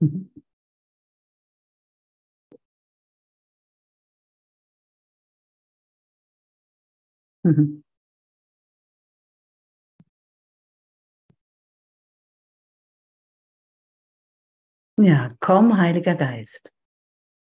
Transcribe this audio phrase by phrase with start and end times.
[0.00, 0.28] Mhm.
[7.44, 7.82] Mhm.
[15.00, 16.72] Ja, komm, Heiliger Geist.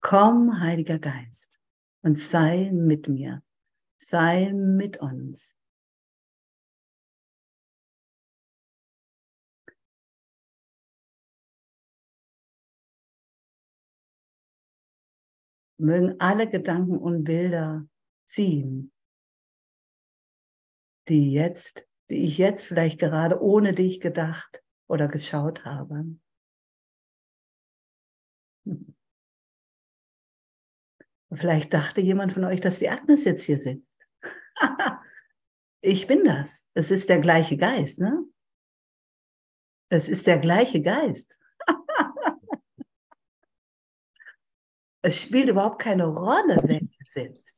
[0.02, 1.60] Komm, Heiliger Geist,
[2.04, 3.44] und sei mit mir.
[3.98, 5.50] Sei mit uns.
[15.80, 17.88] Mögen alle Gedanken und Bilder
[18.26, 18.92] ziehen,
[21.08, 26.06] die jetzt, die ich jetzt vielleicht gerade ohne dich gedacht oder geschaut habe.
[31.32, 33.88] Vielleicht dachte jemand von euch, dass die Agnes jetzt hier sitzt.
[35.82, 36.66] ich bin das.
[36.74, 38.26] Es ist der gleiche Geist, ne?
[39.90, 41.38] Es ist der gleiche Geist.
[45.02, 47.56] Es spielt überhaupt keine Rolle, wer hier sitzt.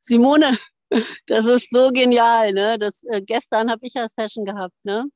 [0.00, 0.56] Simone,
[1.26, 2.78] das ist so genial, ne?
[2.78, 5.06] Das, äh, gestern habe ich ja Session gehabt, ne?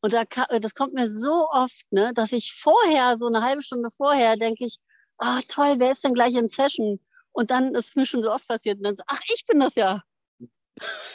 [0.00, 0.24] Und da,
[0.60, 4.66] das kommt mir so oft, ne, dass ich vorher, so eine halbe Stunde vorher, denke
[4.66, 4.76] ich,
[5.16, 7.00] ah, toll, wer ist denn gleich in Session?
[7.32, 8.76] Und dann ist es mir schon so oft passiert.
[8.78, 10.02] Und dann so, ach, ich bin das ja.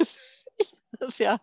[0.57, 1.37] ich bin das ja.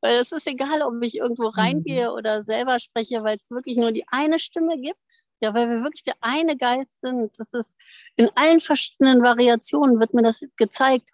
[0.00, 1.58] Weil es ist egal, ob ich irgendwo mhm.
[1.58, 5.23] reingehe oder selber spreche, weil es wirklich nur die eine Stimme gibt.
[5.40, 7.38] Ja, weil wir wirklich der eine Geist sind.
[7.38, 7.76] Das ist
[8.16, 11.10] in allen verschiedenen Variationen wird mir das gezeigt.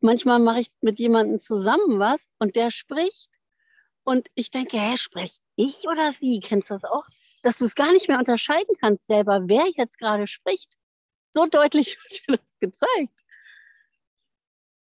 [0.00, 3.30] Manchmal mache ich mit jemandem zusammen was und der spricht.
[4.04, 6.40] Und ich denke, hä, spreche ich oder wie?
[6.40, 7.06] Kennst du das auch?
[7.44, 10.76] dass du es gar nicht mehr unterscheiden kannst selber, wer jetzt gerade spricht.
[11.32, 13.20] So deutlich wird dir das gezeigt.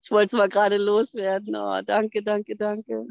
[0.01, 1.55] Ich wollte es mal gerade loswerden.
[1.55, 3.07] Oh, danke, danke, danke.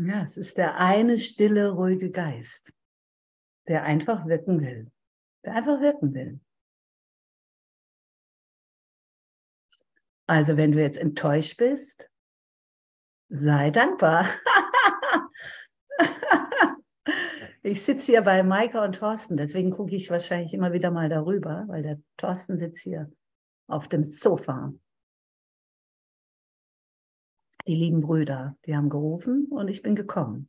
[0.00, 2.72] Ja, es ist der eine stille, ruhige Geist,
[3.66, 4.92] der einfach wirken will.
[5.44, 6.40] Der einfach wirken will.
[10.28, 12.08] Also wenn du jetzt enttäuscht bist,
[13.28, 14.26] sei dankbar.
[17.62, 21.64] ich sitze hier bei Maike und Thorsten, deswegen gucke ich wahrscheinlich immer wieder mal darüber,
[21.66, 23.10] weil der Thorsten sitzt hier
[23.66, 24.72] auf dem Sofa.
[27.68, 30.48] Die lieben Brüder, die haben gerufen und ich bin gekommen.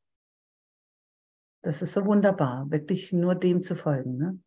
[1.62, 4.18] Das ist so wunderbar, wirklich nur dem zu folgen.
[4.18, 4.40] Ne?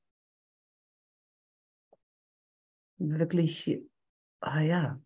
[2.97, 3.79] Wirklich,
[4.41, 4.99] ah ja,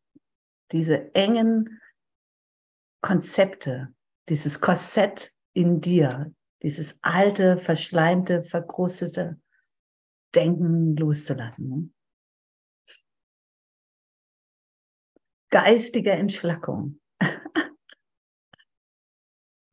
[0.71, 1.81] diese engen
[3.01, 3.93] Konzepte,
[4.29, 6.33] dieses Korsett in dir,
[6.63, 9.41] dieses alte, verschleimte, verkrustete
[10.37, 11.69] Denken loszulassen.
[11.69, 11.91] Ne?
[15.51, 17.01] Geistige Entschlackung.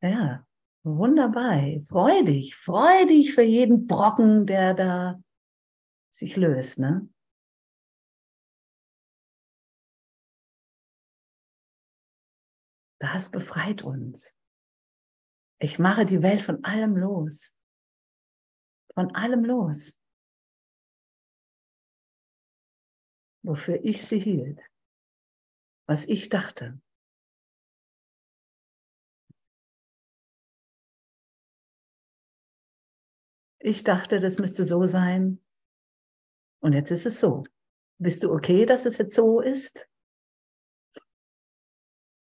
[0.02, 0.46] ja,
[0.82, 1.60] wunderbar.
[1.88, 5.22] Freu dich, freu dich für jeden Brocken, der da
[6.10, 6.78] sich löst.
[6.78, 7.08] Ne?
[13.00, 14.34] Das befreit uns.
[15.60, 17.52] Ich mache die Welt von allem los.
[18.94, 20.00] Von allem los.
[23.42, 24.60] Wofür ich sie hielt.
[25.86, 26.80] Was ich dachte.
[33.66, 35.40] Ich dachte, das müsste so sein.
[36.60, 37.44] Und jetzt ist es so.
[37.98, 39.88] Bist du okay, dass es jetzt so ist?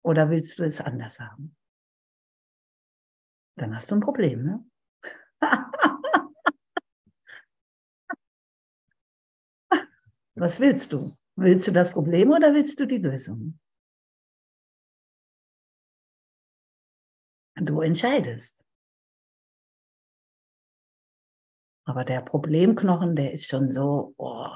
[0.05, 1.57] Oder willst du es anders haben?
[3.57, 4.63] Dann hast du ein Problem, ne?
[10.35, 11.17] Was willst du?
[11.35, 13.59] Willst du das Problem oder willst du die Lösung?
[17.55, 18.62] Du entscheidest.
[21.85, 24.47] Aber der Problemknochen, der ist schon so, oh,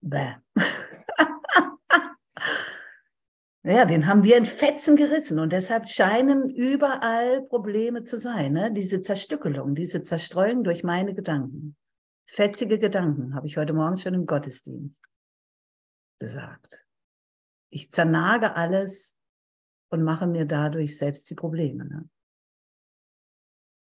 [0.00, 0.34] bäh.
[3.66, 8.52] Ja, den haben wir in Fetzen gerissen und deshalb scheinen überall Probleme zu sein.
[8.52, 8.72] Ne?
[8.72, 11.76] Diese Zerstückelung, diese Zerstreuung durch meine Gedanken.
[12.26, 15.02] Fetzige Gedanken, habe ich heute Morgen schon im Gottesdienst
[16.20, 16.84] gesagt.
[17.68, 19.16] Ich zernage alles
[19.88, 21.86] und mache mir dadurch selbst die Probleme.
[21.86, 22.08] Ne?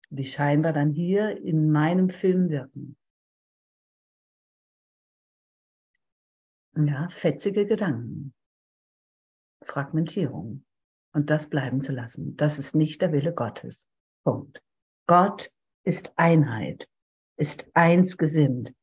[0.09, 2.97] Die scheinbar dann hier in meinem Film wirken.
[6.75, 8.33] Ja, fetzige Gedanken.
[9.63, 10.65] Fragmentierung
[11.13, 12.37] und das bleiben zu lassen.
[12.37, 13.89] Das ist nicht der Wille Gottes.
[14.23, 14.61] Punkt.
[15.07, 15.51] Gott
[15.83, 16.87] ist Einheit,
[17.37, 18.73] ist eins gesinnt,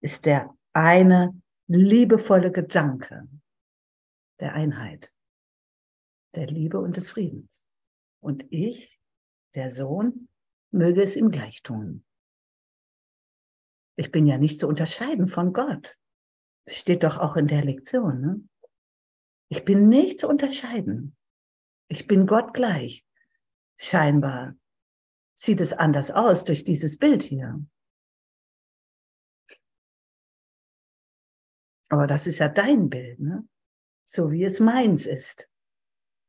[0.00, 3.28] ist der eine liebevolle Gedanke
[4.38, 5.12] der Einheit.
[6.34, 7.66] der Liebe und des Friedens.
[8.20, 9.00] Und ich,
[9.54, 10.28] der Sohn,
[10.70, 12.04] möge es ihm gleich tun.
[13.96, 15.98] Ich bin ja nicht zu unterscheiden von Gott.
[16.64, 18.20] Das steht doch auch in der Lektion.
[18.20, 18.48] Ne?
[19.48, 21.16] Ich bin nicht zu unterscheiden.
[21.88, 23.04] Ich bin Gott gleich.
[23.76, 24.54] Scheinbar
[25.34, 27.64] sieht es anders aus durch dieses Bild hier.
[31.88, 33.46] Aber das ist ja dein Bild, ne?
[34.04, 35.48] so wie es meins ist.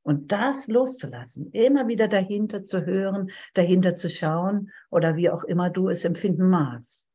[0.04, 5.70] Und das loszulassen, immer wieder dahinter zu hören, dahinter zu schauen oder wie auch immer
[5.70, 7.08] du es empfinden magst.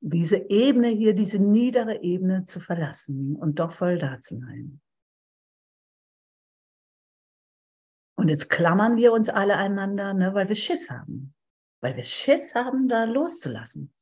[0.00, 4.82] Diese Ebene hier, diese niedere Ebene zu verlassen und doch voll da zu sein.
[8.16, 11.34] Und jetzt klammern wir uns alle einander, ne, weil wir Schiss haben.
[11.80, 13.92] Weil wir Schiss haben, da loszulassen.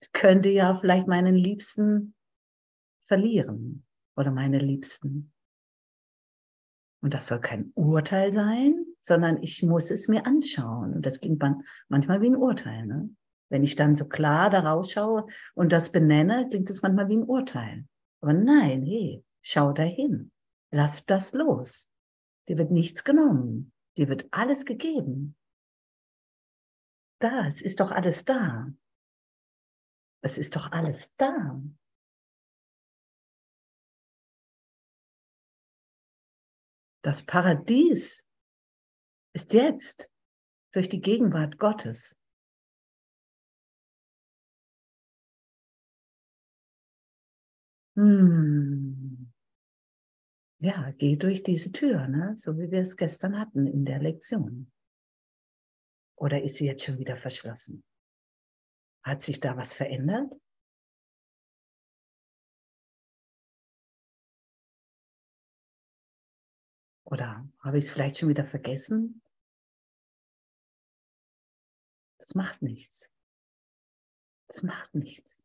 [0.00, 2.14] Ich könnte ja vielleicht meinen Liebsten
[3.04, 3.84] verlieren
[4.18, 5.32] oder meine Liebsten.
[7.00, 10.94] Und das soll kein Urteil sein, sondern ich muss es mir anschauen.
[10.94, 11.42] Und das klingt
[11.88, 12.84] manchmal wie ein Urteil.
[12.86, 13.10] Ne?
[13.48, 17.22] Wenn ich dann so klar da rausschaue und das benenne, klingt es manchmal wie ein
[17.22, 17.86] Urteil.
[18.20, 20.32] Aber nein, hey, schau dahin.
[20.72, 21.88] Lass das los.
[22.48, 23.72] Dir wird nichts genommen.
[23.96, 25.36] Dir wird alles gegeben.
[27.20, 28.72] Da, es ist doch alles da.
[30.20, 31.62] Es ist doch alles da.
[37.08, 38.22] Das Paradies
[39.32, 40.10] ist jetzt
[40.74, 42.14] durch die Gegenwart Gottes.
[47.96, 49.32] Hm.
[50.58, 52.36] Ja, geh durch diese Tür, ne?
[52.36, 54.70] so wie wir es gestern hatten in der Lektion.
[56.14, 57.82] Oder ist sie jetzt schon wieder verschlossen?
[59.02, 60.30] Hat sich da was verändert?
[67.10, 69.22] Oder habe ich es vielleicht schon wieder vergessen?
[72.18, 73.10] Das macht nichts.
[74.48, 75.42] Das macht nichts.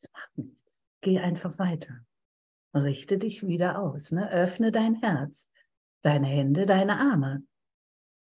[0.00, 0.82] Das macht nichts.
[1.02, 2.04] Geh einfach weiter.
[2.74, 4.10] Richte dich wieder aus.
[4.10, 4.28] Ne?
[4.30, 5.48] Öffne dein Herz,
[6.02, 7.44] deine Hände, deine Arme,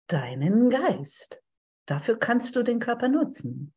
[0.05, 1.41] deinen Geist.
[1.87, 3.73] Dafür kannst du den Körper nutzen.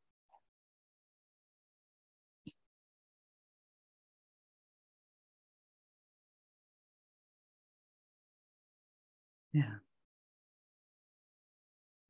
[9.52, 9.82] Ja.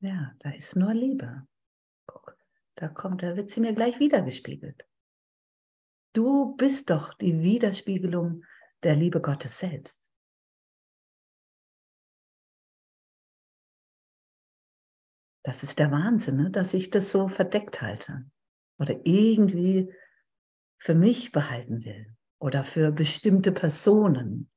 [0.00, 1.46] Ja, da ist nur Liebe.
[2.06, 2.36] Guck,
[2.76, 4.84] da kommt, da wird sie mir gleich wiedergespiegelt.
[6.14, 8.44] Du bist doch die Widerspiegelung
[8.82, 10.10] der Liebe Gottes selbst.
[15.44, 16.50] Das ist der Wahnsinn, ne?
[16.50, 18.24] dass ich das so verdeckt halte
[18.78, 19.92] oder irgendwie
[20.78, 24.51] für mich behalten will oder für bestimmte Personen.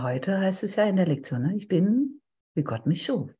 [0.00, 1.56] Heute heißt es ja in der Lektion, ne?
[1.56, 2.22] ich bin,
[2.54, 3.30] wie Gott mich schuf.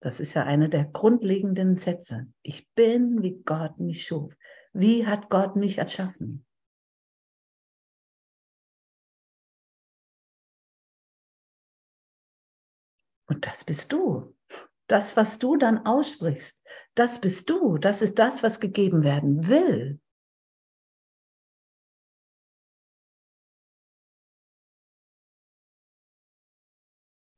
[0.00, 2.26] Das ist ja einer der grundlegenden Sätze.
[2.42, 4.34] Ich bin, wie Gott mich schuf.
[4.72, 6.44] Wie hat Gott mich erschaffen?
[13.26, 14.36] Und das bist du.
[14.86, 16.60] Das, was du dann aussprichst,
[16.94, 17.78] das bist du.
[17.78, 20.00] Das ist das, was gegeben werden will.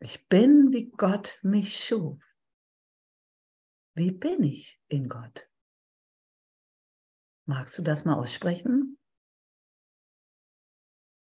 [0.07, 2.23] Ich bin, wie Gott mich schuf.
[3.97, 5.51] Wie bin ich in Gott?
[7.45, 9.01] Magst du das mal aussprechen?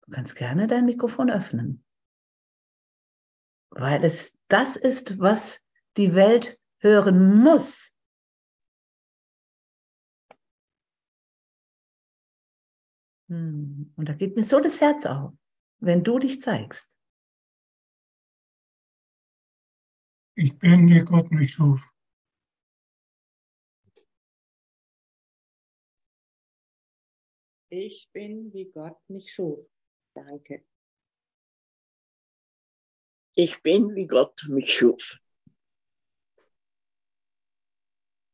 [0.03, 1.85] Du kannst gerne dein Mikrofon öffnen,
[3.71, 5.67] weil es das ist, was
[5.97, 7.93] die Welt hören muss.
[13.27, 15.33] Hm, und da geht mir so das Herz auf,
[15.81, 16.93] wenn du dich zeigst.
[20.41, 21.93] Ich bin, wie Gott mich schuf.
[27.71, 29.67] Ich bin, wie Gott mich schuf.
[30.15, 30.65] Danke.
[33.35, 35.19] Ich bin, wie Gott mich schuf.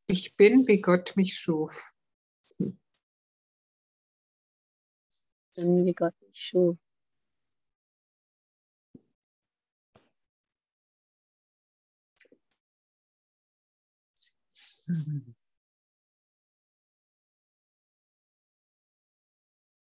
[0.06, 1.94] Ich bin, wie Gott mich schuf.
[2.58, 2.76] Ich
[5.56, 6.83] bin, wie Gott mich schuf.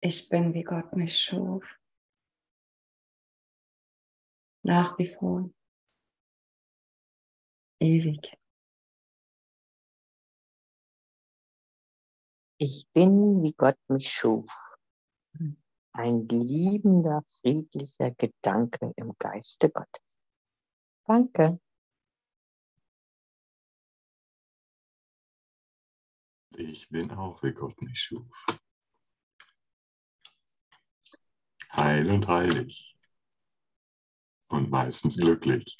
[0.01, 1.63] Ich bin, wie Gott mich schuf.
[4.63, 5.49] Nach wie vor.
[7.79, 8.37] Ewig.
[12.57, 14.49] Ich bin, wie Gott mich schuf.
[15.93, 20.19] Ein liebender, friedlicher Gedanke im Geiste Gottes.
[21.05, 21.59] Danke.
[26.55, 28.27] Ich bin auch, wie Gott mich schuf.
[31.71, 32.95] Heil und heilig.
[34.49, 35.77] Und meistens glücklich.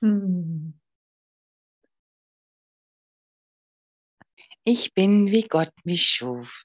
[0.00, 0.78] Hm.
[4.64, 6.64] Ich bin, wie Gott mich schuf.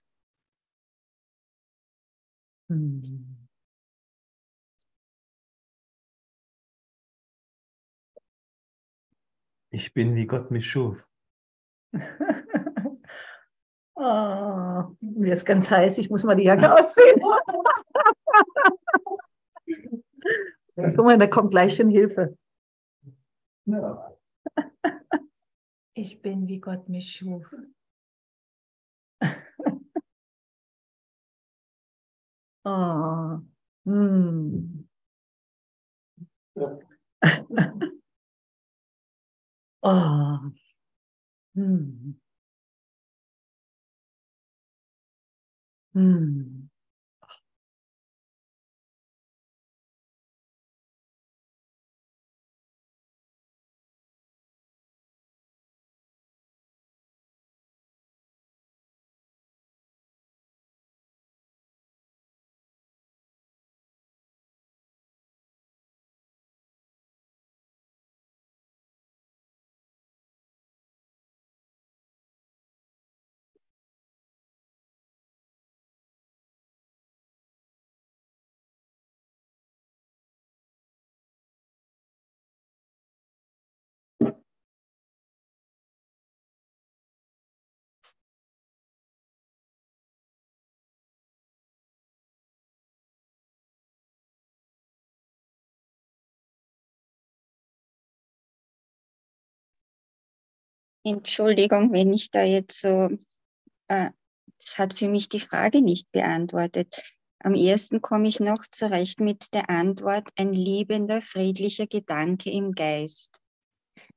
[2.69, 3.12] Hm.
[9.73, 11.03] Ich bin, wie Gott mich schuf.
[13.95, 17.19] oh, mir ist ganz heiß, ich muss mal die Jacke ausziehen.
[20.75, 22.37] Guck mal, da kommt gleich schon Hilfe.
[25.95, 27.53] Ich bin, wie Gott mich schuf.
[32.65, 33.39] Oh.
[33.85, 34.89] Hm.
[39.83, 40.51] Oh.
[41.55, 42.13] Hm.
[45.95, 46.62] Hm.
[101.03, 103.09] Entschuldigung, wenn ich da jetzt so,
[103.87, 104.09] äh,
[104.59, 107.01] das hat für mich die Frage nicht beantwortet.
[107.39, 113.37] Am ersten komme ich noch zurecht mit der Antwort, ein liebender, friedlicher Gedanke im Geist.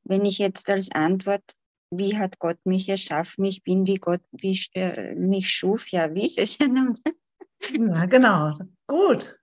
[0.05, 1.43] Wenn ich jetzt als Antwort,
[1.91, 6.27] wie hat Gott mich erschaffen, ich bin wie Gott wie, äh, mich schuf, ja, wie
[6.27, 6.99] ist es ja nun?
[7.73, 8.55] Ja, genau.
[8.87, 9.37] Gut.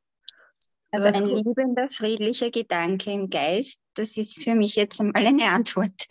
[0.91, 1.45] Also ein gut.
[1.45, 6.07] liebender, friedlicher Gedanke im Geist, das ist für mich jetzt einmal eine Antwort.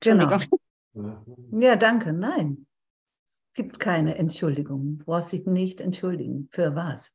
[0.00, 0.30] Genau.
[0.30, 1.60] Entschuldigung.
[1.60, 2.12] Ja, danke.
[2.12, 2.66] Nein.
[3.26, 4.98] Es gibt keine Entschuldigung.
[4.98, 6.48] Du brauchst dich nicht entschuldigen.
[6.50, 7.14] Für was?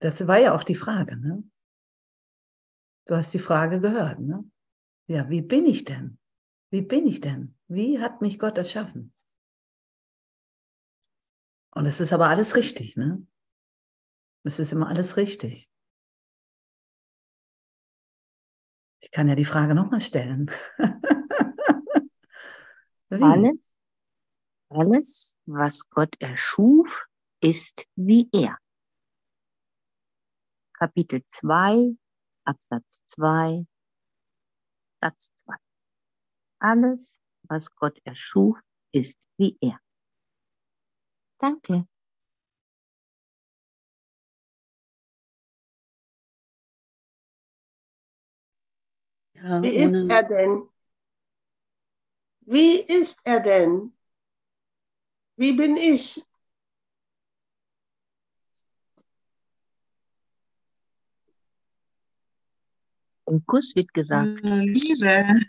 [0.00, 1.44] Das war ja auch die Frage, ne?
[3.06, 4.44] Du hast die Frage gehört, ne?
[5.06, 6.18] Ja, wie bin ich denn?
[6.70, 7.56] Wie bin ich denn?
[7.68, 9.12] Wie hat mich Gott erschaffen?
[11.74, 13.26] Und es ist aber alles richtig, ne?
[14.44, 15.71] Es ist immer alles richtig.
[19.02, 20.50] Ich kann ja die Frage nochmal stellen.
[23.10, 23.78] Alles,
[24.70, 27.08] alles, was Gott erschuf,
[27.40, 28.56] ist wie er.
[30.72, 31.94] Kapitel 2,
[32.44, 33.66] Absatz 2,
[34.98, 35.54] Satz 2.
[36.60, 38.58] Alles, was Gott erschuf,
[38.92, 39.78] ist wie er.
[41.38, 41.86] Danke.
[49.42, 50.68] Ja, Wie ist ohne, er denn?
[52.42, 53.92] Wie ist er denn?
[55.36, 56.24] Wie bin ich?
[63.26, 65.46] Im Kuss wird gesagt, Liebe.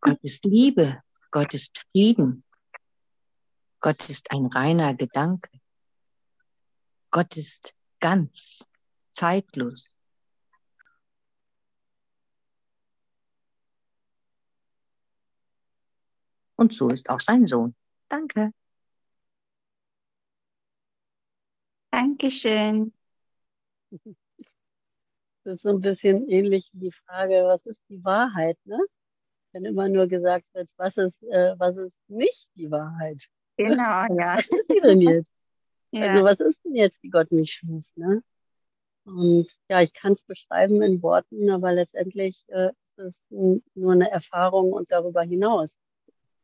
[0.00, 2.44] Gott ist Liebe, Gott ist Frieden,
[3.80, 5.50] Gott ist ein reiner Gedanke,
[7.10, 8.64] Gott ist ganz,
[9.12, 9.93] zeitlos.
[16.64, 17.74] Und so ist auch sein Sohn.
[18.08, 18.50] Danke.
[21.90, 22.94] Dankeschön.
[23.90, 28.78] das ist so ein bisschen ähnlich wie die Frage, was ist die Wahrheit, ne?
[29.52, 33.20] Wenn immer nur gesagt wird, was ist, äh, was ist nicht die Wahrheit?
[33.58, 33.76] Genau,
[34.18, 34.38] ja.
[34.38, 35.34] Was ist sie denn jetzt?
[35.90, 36.12] Ja.
[36.12, 38.22] Also was ist denn jetzt, wie Gott mich schuf, ne?
[39.04, 44.10] Und ja, ich kann es beschreiben in Worten, aber letztendlich äh, ist es nur eine
[44.10, 45.76] Erfahrung und darüber hinaus.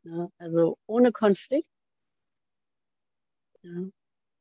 [0.04, 0.30] Ne?
[0.38, 1.69] Also ohne Konflikt.
[3.62, 3.71] Ja,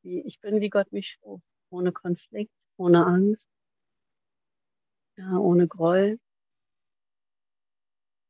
[0.03, 1.41] ich bin, wie Gott mich schuf.
[1.69, 3.49] Ohne Konflikt, ohne Angst,
[5.17, 6.19] ja, ohne Groll.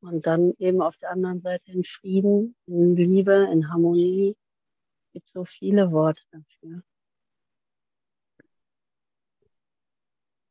[0.02, 4.36] Und dann eben auf der anderen Seite in Frieden, in Liebe, in Harmonie.
[5.02, 6.82] Es gibt so viele Worte dafür.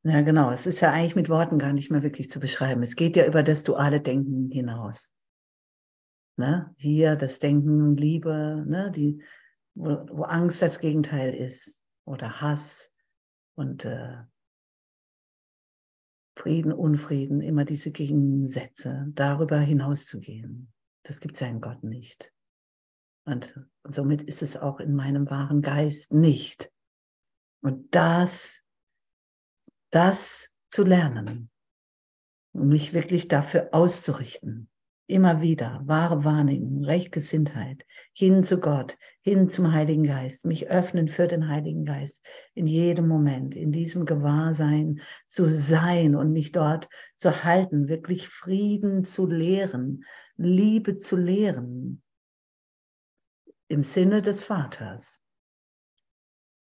[0.04, 0.50] Ja, genau.
[0.50, 2.82] Es ist ja eigentlich mit Worten gar nicht mehr wirklich zu beschreiben.
[2.82, 5.12] Es geht ja über das duale Denken hinaus.
[6.38, 6.72] Ne?
[6.76, 8.92] Hier das Denken, Liebe, ne?
[8.92, 9.22] Die,
[9.74, 12.92] wo, wo Angst das Gegenteil ist oder Hass
[13.56, 14.18] und äh,
[16.36, 20.72] Frieden, Unfrieden, immer diese Gegensätze, darüber hinauszugehen.
[21.02, 22.32] Das gibt es ja in Gott nicht.
[23.24, 26.70] Und somit ist es auch in meinem wahren Geist nicht.
[27.62, 28.62] Und das,
[29.90, 31.50] das zu lernen,
[32.52, 34.70] um mich wirklich dafür auszurichten,
[35.08, 41.26] immer wieder wahre Wahrnehmung, Rechtgesinntheit, hin zu Gott, hin zum Heiligen Geist, mich öffnen für
[41.26, 42.24] den Heiligen Geist,
[42.54, 49.02] in jedem Moment, in diesem Gewahrsein zu sein und mich dort zu halten, wirklich Frieden
[49.04, 50.04] zu lehren,
[50.36, 52.02] Liebe zu lehren,
[53.68, 55.22] im Sinne des Vaters.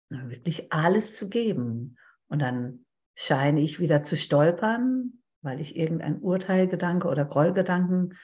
[0.10, 1.98] Wirklich alles zu geben.
[2.28, 2.86] Und dann
[3.16, 8.18] scheine ich wieder zu stolpern, weil ich irgendein Urteilgedanke oder Grollgedanken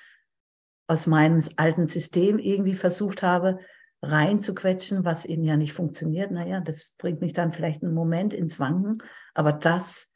[0.87, 3.59] aus meinem alten System irgendwie versucht habe
[4.01, 6.31] reinzuquetschen, was eben ja nicht funktioniert.
[6.31, 8.97] Naja, das bringt mich dann vielleicht einen Moment ins Wanken,
[9.33, 10.09] aber das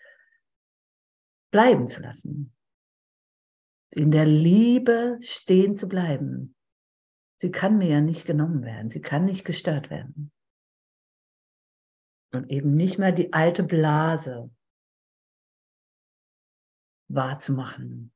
[1.51, 2.53] bleiben zu lassen.
[3.91, 6.55] In der Liebe stehen zu bleiben.
[7.38, 10.31] Sie kann mir ja nicht genommen werden, sie kann nicht gestört werden.
[12.31, 14.50] Und eben nicht mehr die alte Blase
[17.13, 18.12] wahrzumachen.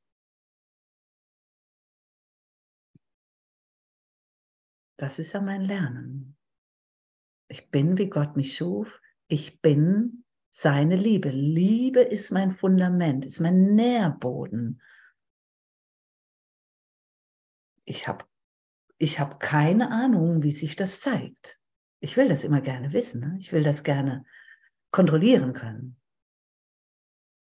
[4.97, 6.35] Das ist ja mein Lernen.
[7.49, 8.99] Ich bin, wie Gott mich schuf.
[9.27, 11.29] Ich bin seine Liebe.
[11.29, 14.81] Liebe ist mein Fundament, ist mein Nährboden.
[17.85, 18.25] Ich habe
[18.97, 21.59] ich hab keine Ahnung, wie sich das zeigt.
[21.99, 23.21] Ich will das immer gerne wissen.
[23.21, 23.37] Ne?
[23.39, 24.25] Ich will das gerne
[24.91, 25.99] kontrollieren können.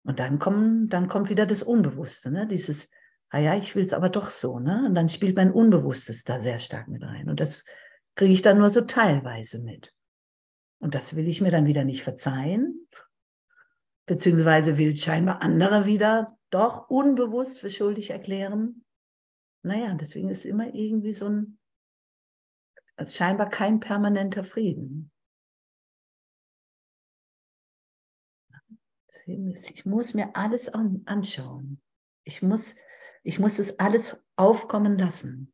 [0.06, 2.48] Und dann, kommen, dann kommt wieder das Unbewusste, ne?
[2.48, 2.90] dieses,
[3.30, 4.60] ah ja, ich will es aber doch so.
[4.60, 4.86] Ne?
[4.86, 7.28] Und dann spielt mein Unbewusstes da sehr stark mit rein.
[7.28, 7.66] Und das
[8.14, 9.94] kriege ich dann nur so teilweise mit.
[10.80, 12.88] Und das will ich mir dann wieder nicht verzeihen,
[14.06, 18.86] beziehungsweise will scheinbar andere wieder doch unbewusst für schuldig erklären.
[19.64, 21.58] Naja, deswegen ist immer irgendwie so ein,
[22.96, 25.12] also scheinbar kein permanenter Frieden.
[29.26, 31.82] Ich muss mir alles anschauen.
[32.24, 32.76] Ich muss,
[33.24, 35.54] ich muss es alles aufkommen lassen,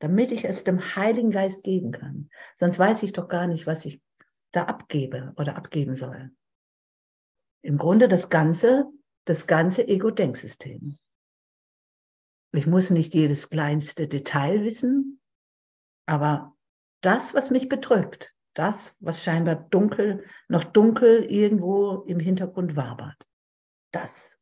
[0.00, 2.30] damit ich es dem Heiligen Geist geben kann.
[2.56, 4.02] Sonst weiß ich doch gar nicht, was ich
[4.50, 6.30] da abgebe oder abgeben soll.
[7.62, 8.90] Im Grunde das ganze,
[9.24, 10.98] das ganze Ego-Denksystem.
[12.54, 15.20] Ich muss nicht jedes kleinste Detail wissen,
[16.06, 16.56] aber
[17.00, 23.26] das, was mich bedrückt, das, was scheinbar dunkel, noch dunkel irgendwo im Hintergrund wabert.
[23.92, 24.40] Das,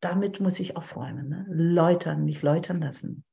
[0.00, 1.46] damit muss ich aufräumen, ne?
[1.48, 3.24] läutern, mich läutern lassen.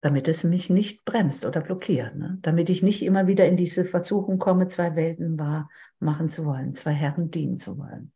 [0.00, 2.38] Damit es mich nicht bremst oder blockiert, ne?
[2.42, 6.72] damit ich nicht immer wieder in diese Versuchung komme, zwei Welten wahr machen zu wollen,
[6.72, 8.12] zwei Herren dienen zu wollen.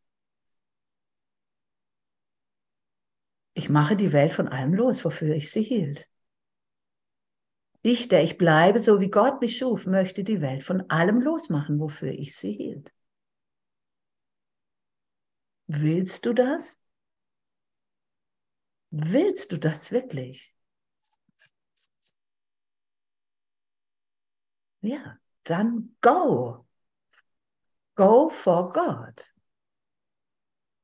[3.54, 6.08] Ich mache die Welt von allem los, wofür ich sie hielt.
[7.82, 11.80] Ich, der ich bleibe, so wie Gott mich schuf, möchte die Welt von allem losmachen,
[11.80, 12.92] wofür ich sie hielt.
[15.66, 16.80] Willst du das?
[18.90, 20.54] Willst du das wirklich?
[24.80, 26.66] Ja, dann go.
[27.96, 29.34] Go for God.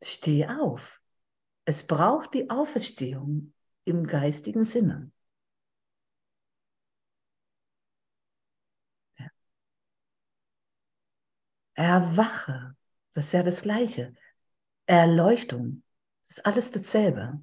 [0.02, 1.00] Steh auf.
[1.64, 3.52] Es braucht die Auferstehung
[3.84, 5.10] im geistigen Sinne.
[11.78, 12.74] Erwache,
[13.14, 14.12] das ist ja das Gleiche.
[14.86, 15.84] Erleuchtung,
[16.22, 17.40] das ist alles dasselbe.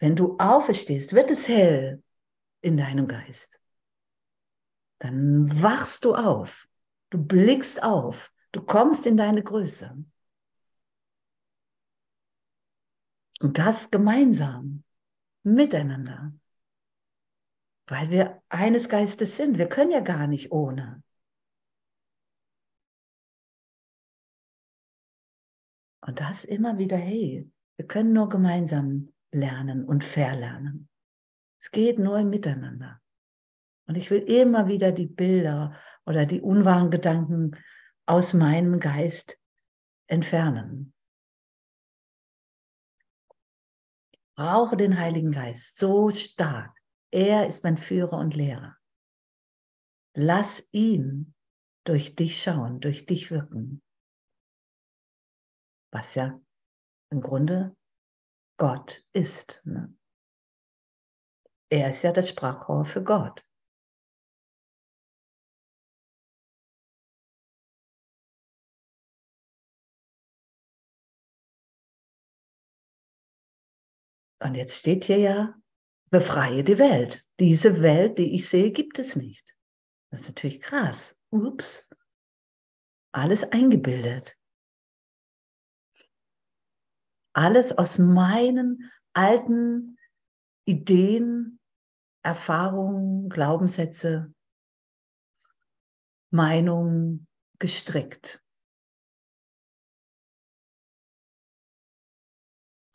[0.00, 2.02] Wenn du auferstehst, wird es hell
[2.60, 3.60] in deinem Geist.
[4.98, 6.66] Dann wachst du auf,
[7.10, 9.96] du blickst auf, du kommst in deine Größe.
[13.40, 14.82] Und das gemeinsam,
[15.44, 16.32] miteinander.
[17.86, 19.56] Weil wir eines Geistes sind.
[19.56, 21.00] Wir können ja gar nicht ohne.
[26.08, 30.88] Und das immer wieder, hey, wir können nur gemeinsam lernen und verlernen.
[31.60, 32.98] Es geht nur im Miteinander.
[33.86, 37.58] Und ich will immer wieder die Bilder oder die unwahren Gedanken
[38.06, 39.38] aus meinem Geist
[40.06, 40.94] entfernen.
[44.10, 46.74] Ich brauche den Heiligen Geist so stark.
[47.10, 48.78] Er ist mein Führer und Lehrer.
[50.14, 51.34] Lass ihn
[51.84, 53.82] durch dich schauen, durch dich wirken.
[55.92, 56.40] Was ja
[57.10, 57.76] im Grunde
[58.58, 59.62] Gott ist.
[59.64, 59.94] Ne?
[61.70, 63.44] Er ist ja das Sprachrohr für Gott.
[74.40, 75.54] Und jetzt steht hier ja,
[76.10, 77.24] befreie die Welt.
[77.40, 79.54] Diese Welt, die ich sehe, gibt es nicht.
[80.10, 81.18] Das ist natürlich krass.
[81.30, 81.88] Ups.
[83.12, 84.37] Alles eingebildet.
[87.38, 89.96] Alles aus meinen alten
[90.64, 91.60] Ideen,
[92.24, 94.34] Erfahrungen, Glaubenssätze,
[96.30, 97.28] Meinungen
[97.60, 98.42] gestrickt.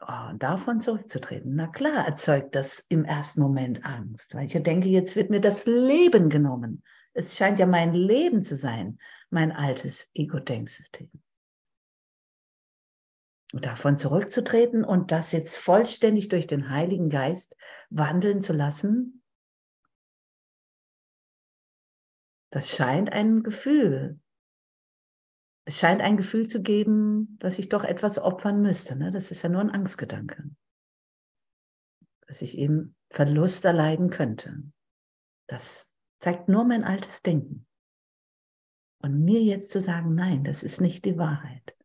[0.02, 4.90] Oh, davon zurückzutreten, na klar erzeugt das im ersten Moment Angst, weil ich ja denke,
[4.90, 6.84] jetzt wird mir das Leben genommen.
[7.14, 11.10] Es scheint ja mein Leben zu sein, mein altes Ego-Denksystem.
[13.54, 17.56] Davon zurückzutreten und das jetzt vollständig durch den Heiligen Geist
[17.90, 19.24] wandeln zu lassen,
[22.50, 24.20] das scheint ein Gefühl
[25.66, 28.96] es scheint ein Gefühl zu geben, dass ich doch etwas opfern müsste.
[28.96, 29.12] Ne?
[29.12, 30.50] Das ist ja nur ein Angstgedanke.
[32.28, 34.64] Dass ich eben Verlust erleiden könnte.
[35.48, 37.66] Das zeigt nur mein altes Denken.
[39.02, 41.76] Und mir jetzt zu sagen, nein, das ist nicht die Wahrheit.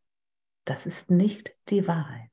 [0.69, 2.29] Das ist nicht die Wahrheit.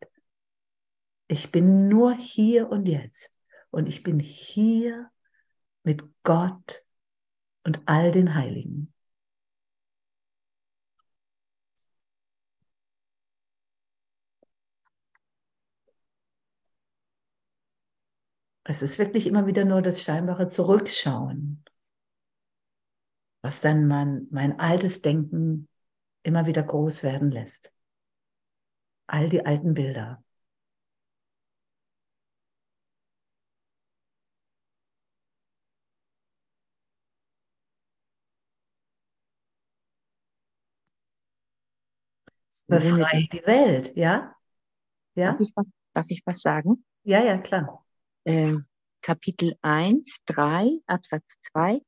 [1.26, 3.34] Ich bin nur hier und jetzt.
[3.70, 5.10] Und ich bin hier
[5.84, 6.84] mit Gott
[7.64, 8.92] und all den Heiligen.
[18.64, 21.64] Es ist wirklich immer wieder nur das scheinbare Zurückschauen,
[23.40, 25.68] was dann mein, mein altes Denken
[26.22, 27.72] immer wieder groß werden lässt.
[29.08, 30.22] All die alten Bilder.
[42.68, 44.34] Befreie die Welt, ja?
[45.14, 45.32] Ja?
[45.32, 46.84] Darf ich, was, darf ich was sagen?
[47.04, 47.86] Ja, ja, klar
[48.26, 48.56] äh,
[49.02, 51.80] Kapitel 1, 3, Absatz 2,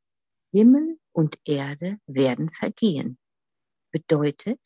[0.53, 3.19] Himmel und Erde werden vergehen.
[3.91, 4.61] Bedeutet,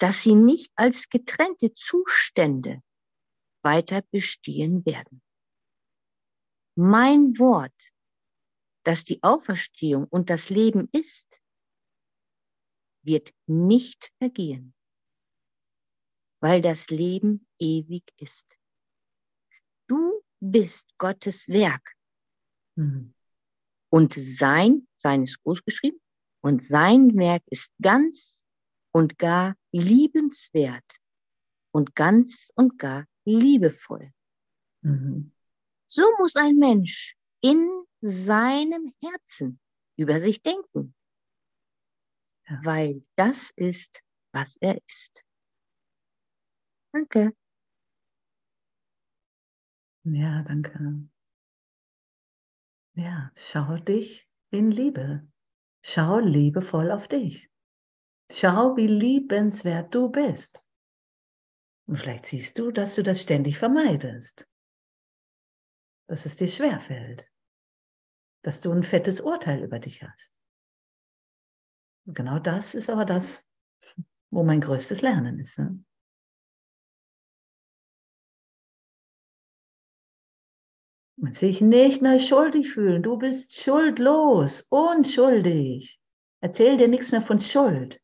[0.00, 2.82] dass sie nicht als getrennte Zustände
[3.62, 5.22] weiter bestehen werden.
[6.74, 7.92] Mein Wort,
[8.82, 11.42] dass die Auferstehung und das Leben ist,
[13.02, 14.74] wird nicht vergehen,
[16.40, 18.58] weil das Leben ewig ist.
[19.86, 21.94] Du bist Gottes Werk.
[22.76, 23.14] Mhm.
[23.90, 26.00] Und sein, sein ist groß geschrieben,
[26.42, 28.39] und sein Werk ist ganz
[28.92, 30.98] und gar liebenswert
[31.72, 34.12] und ganz und gar liebevoll.
[34.82, 35.32] Mhm.
[35.86, 39.60] So muss ein Mensch in seinem Herzen
[39.96, 40.94] über sich denken,
[42.48, 42.60] ja.
[42.64, 45.24] weil das ist, was er ist.
[46.92, 47.34] Danke.
[50.04, 51.08] Ja, danke.
[52.94, 55.28] Ja, schau dich in Liebe.
[55.82, 57.50] Schau liebevoll auf dich.
[58.32, 60.62] Schau, wie liebenswert du bist.
[61.88, 64.48] Und vielleicht siehst du, dass du das ständig vermeidest.
[66.06, 67.28] Dass es dir schwerfällt.
[68.42, 70.32] Dass du ein fettes Urteil über dich hast.
[72.06, 73.44] Und genau das ist aber das,
[74.30, 75.58] wo mein größtes Lernen ist.
[75.58, 75.84] Ne?
[81.16, 83.02] Man sich nicht mehr schuldig fühlen.
[83.02, 86.00] Du bist schuldlos, unschuldig.
[86.40, 87.99] Erzähl dir nichts mehr von Schuld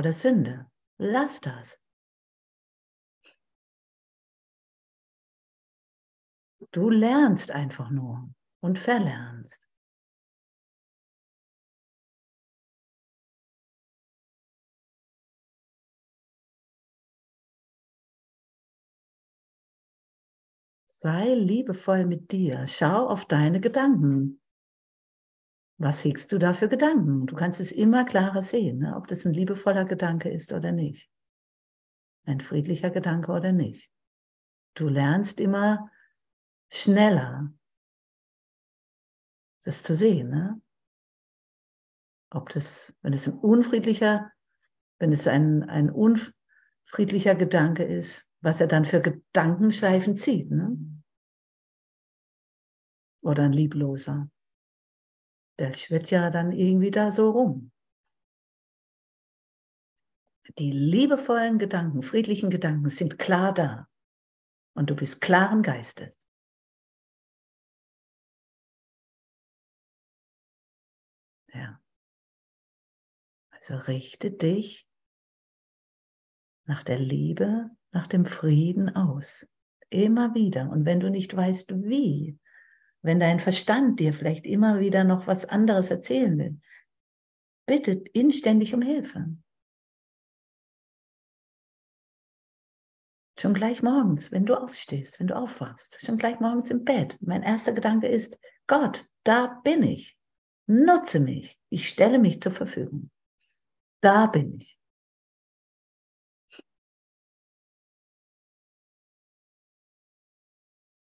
[0.00, 0.66] oder Sünde.
[0.96, 1.78] Lass das.
[6.72, 9.68] Du lernst einfach nur und verlernst.
[20.86, 22.66] Sei liebevoll mit dir.
[22.66, 24.39] Schau auf deine Gedanken.
[25.80, 27.26] Was hegst du da für Gedanken?
[27.26, 28.94] Du kannst es immer klarer sehen, ne?
[28.96, 31.10] ob das ein liebevoller Gedanke ist oder nicht.
[32.26, 33.90] Ein friedlicher Gedanke oder nicht.
[34.74, 35.90] Du lernst immer
[36.70, 37.54] schneller,
[39.64, 40.28] das zu sehen.
[40.28, 40.60] Ne?
[42.28, 44.30] Ob das, wenn es ein unfriedlicher,
[44.98, 46.20] wenn es ein, ein, un,
[46.84, 50.50] friedlicher Gedanke ist, was er dann für Gedankenschleifen zieht.
[50.50, 50.76] Ne?
[53.22, 54.28] Oder ein liebloser.
[55.60, 57.70] Der schwirrt ja dann irgendwie da so rum.
[60.58, 63.86] Die liebevollen Gedanken, friedlichen Gedanken sind klar da.
[64.74, 66.24] Und du bist klaren Geistes.
[71.52, 71.78] Ja.
[73.50, 74.88] Also richte dich
[76.64, 79.46] nach der Liebe, nach dem Frieden aus.
[79.90, 80.70] Immer wieder.
[80.70, 82.38] Und wenn du nicht weißt, wie,
[83.02, 86.60] wenn dein Verstand dir vielleicht immer wieder noch was anderes erzählen will,
[87.66, 89.36] bitte inständig um Hilfe.
[93.38, 97.16] Schon gleich morgens, wenn du aufstehst, wenn du aufwachst, schon gleich morgens im Bett.
[97.20, 100.18] Mein erster Gedanke ist, Gott, da bin ich.
[100.66, 101.58] Nutze mich.
[101.68, 103.10] Ich stelle mich zur Verfügung.
[104.02, 104.79] Da bin ich.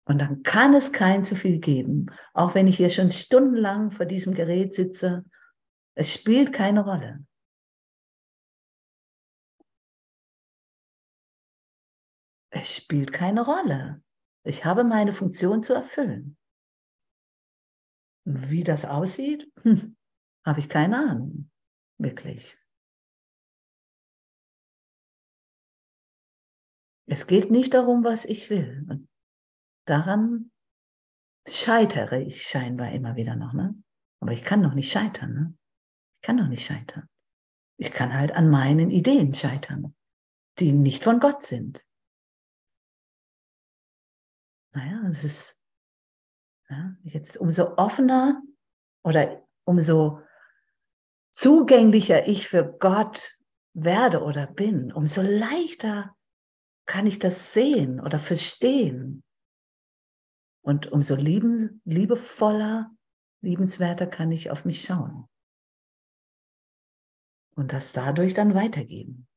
[0.09, 2.07] Und dann kann es kein zu viel geben.
[2.33, 5.23] Auch wenn ich hier schon stundenlang vor diesem Gerät sitze,
[5.93, 7.23] es spielt keine Rolle.
[12.49, 14.03] Es spielt keine Rolle.
[14.43, 16.35] Ich habe meine Funktion zu erfüllen.
[18.25, 19.95] Wie das aussieht, hm,
[20.43, 21.51] habe ich keine Ahnung.
[21.99, 22.57] Wirklich.
[27.05, 28.87] Es geht nicht darum, was ich will.
[28.89, 29.08] Und
[29.89, 30.51] daran
[31.47, 33.53] scheitere ich scheinbar immer wieder noch.
[33.53, 33.75] Ne?
[34.19, 35.33] Aber ich kann noch nicht scheitern.
[35.33, 35.57] Ne?
[36.17, 37.07] Ich kann noch nicht scheitern.
[37.77, 39.95] Ich kann halt an meinen Ideen scheitern,
[40.59, 41.83] die nicht von Gott sind.
[44.73, 45.59] Naja, es ist
[46.69, 48.43] ja, jetzt umso offener
[49.03, 50.21] oder umso
[51.31, 53.39] zugänglicher ich für Gott
[53.73, 56.15] werde oder bin, umso leichter
[56.85, 59.23] kann ich das sehen oder verstehen.
[60.61, 62.91] Und umso lieben, liebevoller,
[63.41, 65.27] liebenswerter kann ich auf mich schauen.
[67.55, 69.27] Und das dadurch dann weitergeben.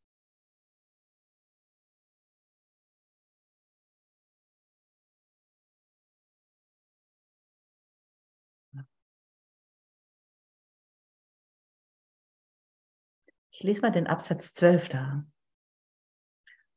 [13.55, 15.25] Ich lese mal den Absatz 12 da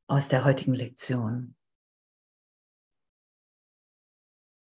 [0.08, 1.56] aus der heutigen Lektion.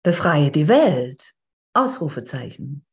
[0.06, 1.34] Befreie die Welt.
[1.74, 2.86] Ausrufezeichen.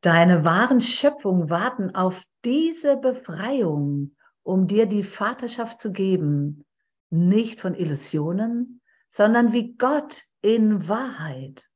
[0.00, 6.64] Deine wahren Schöpfungen warten auf diese Befreiung, um dir die Vaterschaft zu geben,
[7.10, 11.68] nicht von Illusionen, sondern wie Gott in Wahrheit.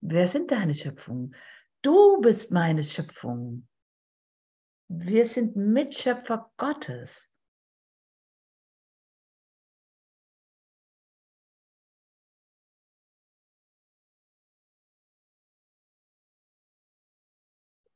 [0.00, 1.34] Wer sind deine Schöpfungen?
[1.82, 3.68] Du bist meine Schöpfung.
[4.96, 7.30] Wir sind Mitschöpfer Gottes.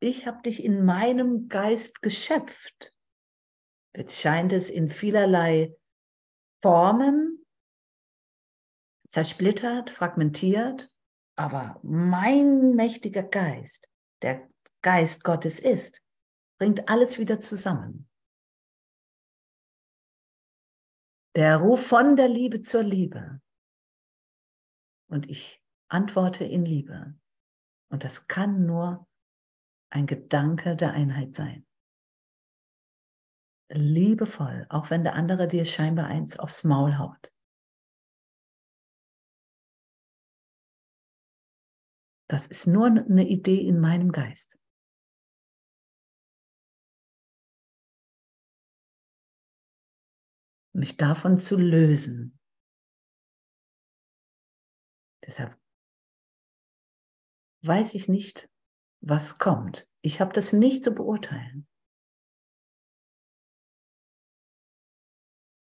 [0.01, 2.95] Ich habe dich in meinem Geist geschöpft.
[3.97, 5.75] Jetzt scheint es in vielerlei
[6.63, 7.45] Formen
[9.09, 10.89] zersplittert, fragmentiert
[11.39, 13.89] aber mein mächtiger Geist,
[14.23, 14.49] der
[14.83, 16.03] Geist Gottes ist,
[16.59, 18.09] bringt alles wieder zusammen.
[21.37, 23.41] Der Ruf von der Liebe zur Liebe.
[25.09, 27.15] Und ich antworte in Liebe.
[27.91, 29.09] Und das kann nur
[29.91, 31.65] ein Gedanke der Einheit sein.
[33.71, 37.33] Liebevoll, auch wenn der andere dir scheinbar eins aufs Maul haut.
[42.29, 44.58] Das ist nur eine Idee in meinem Geist.
[50.79, 52.39] Mich davon zu lösen.
[55.27, 55.59] Deshalb
[57.63, 58.49] weiß ich nicht,
[59.01, 59.89] was kommt.
[60.03, 61.67] Ich habe das nicht zu beurteilen.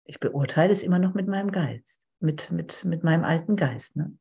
[0.06, 3.95] Ich beurteile es immer noch mit meinem Geist, mit, mit, mit meinem alten Geist.
[3.95, 4.17] Ne?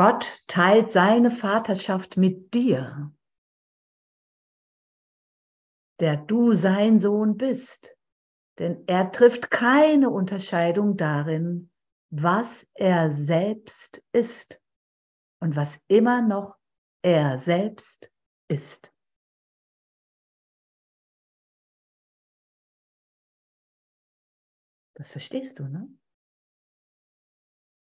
[0.00, 3.14] Gott teilt seine Vaterschaft mit dir,
[6.00, 7.94] der du sein Sohn bist.
[8.58, 11.70] Denn er trifft keine Unterscheidung darin,
[12.08, 14.62] was er selbst ist
[15.38, 16.56] und was immer noch
[17.02, 18.10] er selbst
[18.48, 18.90] ist.
[24.94, 25.94] Das verstehst du, ne?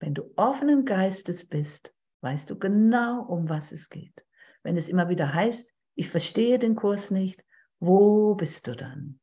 [0.00, 1.93] Wenn du offenen Geistes bist,
[2.24, 4.26] weißt du genau, um was es geht.
[4.62, 7.44] Wenn es immer wieder heißt, ich verstehe den Kurs nicht,
[7.80, 9.20] wo bist du dann?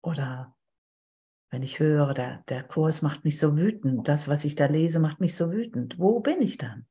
[0.00, 0.56] Oder
[1.50, 5.00] wenn ich höre, der, der Kurs macht mich so wütend, das, was ich da lese,
[5.00, 6.86] macht mich so wütend, wo bin ich dann?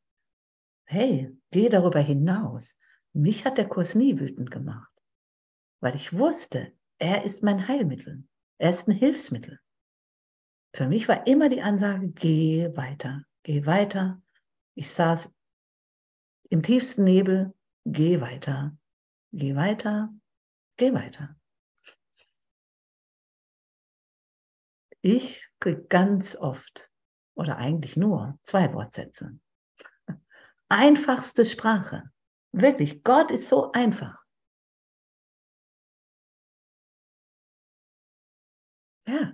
[0.85, 2.77] Hey, geh darüber hinaus.
[3.13, 4.91] Mich hat der Kurs nie wütend gemacht,
[5.79, 8.23] weil ich wusste, er ist mein Heilmittel,
[8.57, 9.59] er ist ein Hilfsmittel.
[10.73, 14.21] Für mich war immer die Ansage, geh weiter, geh weiter.
[14.73, 15.33] Ich saß
[16.49, 17.53] im tiefsten Nebel,
[17.85, 18.77] geh weiter,
[19.33, 20.13] geh weiter,
[20.77, 21.35] geh weiter.
[25.01, 26.91] Ich kriege ganz oft
[27.35, 29.39] oder eigentlich nur zwei Wortsätze.
[30.69, 32.11] Einfachste Sprache.
[32.53, 34.17] Wirklich, Gott ist so einfach.
[39.07, 39.33] Ja.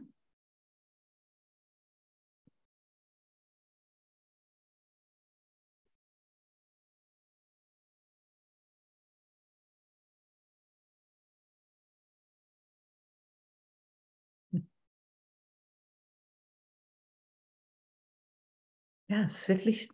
[19.10, 19.90] Ja, es ist wirklich,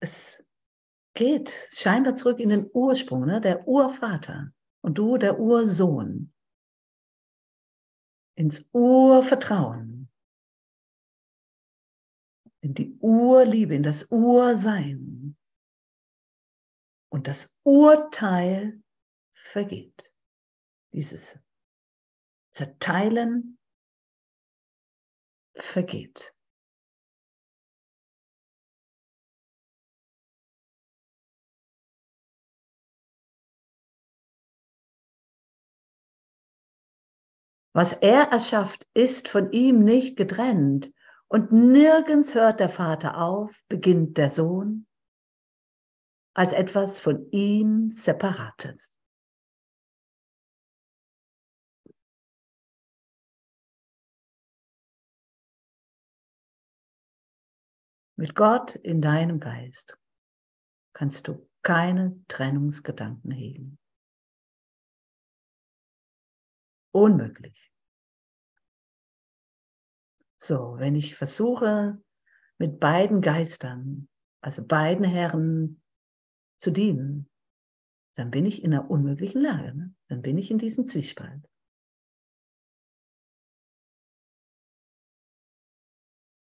[0.00, 0.44] es
[1.14, 3.40] geht scheinbar zurück in den Ursprung, ne?
[3.40, 6.32] der Urvater und du der Ursohn.
[8.38, 10.10] Ins Urvertrauen,
[12.60, 15.38] in die Urliebe, in das Ursein.
[17.08, 18.82] Und das Urteil
[19.32, 20.14] vergeht.
[20.92, 21.38] Dieses
[22.50, 23.58] Zerteilen
[25.54, 26.35] vergeht.
[37.76, 40.94] Was er erschafft, ist von ihm nicht getrennt.
[41.28, 44.86] Und nirgends hört der Vater auf, beginnt der Sohn,
[46.32, 48.98] als etwas von ihm Separates.
[58.16, 59.98] Mit Gott in deinem Geist
[60.94, 63.78] kannst du keine Trennungsgedanken hegen.
[66.96, 67.65] Unmöglich.
[70.46, 72.00] So, wenn ich versuche,
[72.58, 74.08] mit beiden Geistern,
[74.40, 75.82] also beiden Herren
[76.58, 77.28] zu dienen,
[78.14, 79.74] dann bin ich in einer unmöglichen Lage.
[79.74, 79.94] Ne?
[80.08, 81.42] Dann bin ich in diesem Zwiespalt.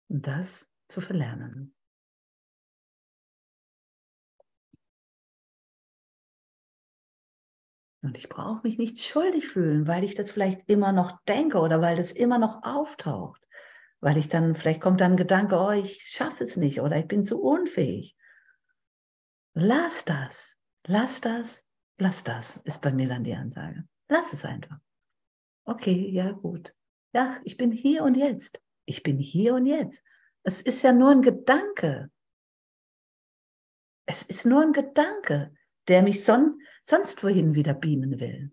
[0.07, 1.75] Und das zu verlernen.
[8.03, 11.81] Und ich brauche mich nicht schuldig fühlen, weil ich das vielleicht immer noch denke oder
[11.81, 13.45] weil das immer noch auftaucht.
[14.01, 17.07] Weil ich dann, vielleicht kommt dann ein Gedanke, oh, ich schaffe es nicht oder ich
[17.07, 18.17] bin zu unfähig.
[19.53, 21.65] Lass das, lass das,
[21.97, 23.83] lass das, ist bei mir dann die Ansage.
[24.09, 24.77] Lass es einfach.
[25.65, 26.73] Okay, ja, gut.
[27.13, 28.59] Ja, ich bin hier und jetzt.
[28.85, 30.03] Ich bin hier und jetzt.
[30.43, 32.09] Es ist ja nur ein Gedanke.
[34.05, 35.53] Es ist nur ein Gedanke
[35.87, 38.51] der mich son sonst wohin wieder beamen will.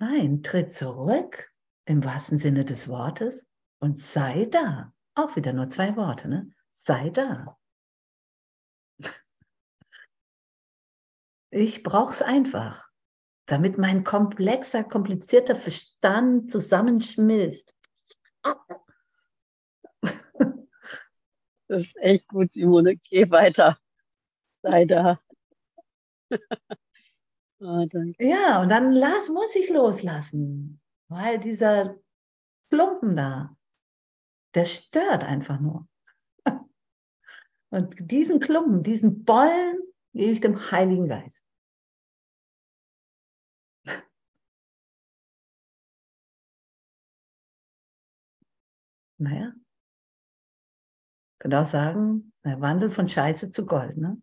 [0.00, 1.52] Nein, tritt zurück
[1.84, 3.46] im wahrsten Sinne des Wortes
[3.80, 4.92] und sei da.
[5.14, 6.52] Auch wieder nur zwei Worte, ne?
[6.70, 7.58] Sei da.
[11.50, 12.88] Ich brauche es einfach,
[13.46, 17.74] damit mein komplexer, komplizierter Verstand zusammenschmilzt.
[21.70, 22.96] Das ist echt gut, Simone.
[22.96, 23.78] Geh weiter.
[24.62, 25.20] Sei da.
[27.60, 27.86] Oh,
[28.18, 31.96] ja, und dann las, muss ich loslassen, weil dieser
[32.70, 33.56] Klumpen da,
[34.54, 35.88] der stört einfach nur.
[37.70, 39.78] Und diesen Klumpen, diesen Bollen
[40.14, 41.40] gebe ich dem Heiligen Geist.
[49.20, 49.52] Naja,
[51.40, 53.96] könnte auch sagen, der Wandel von Scheiße zu Gold.
[53.96, 54.20] Ne?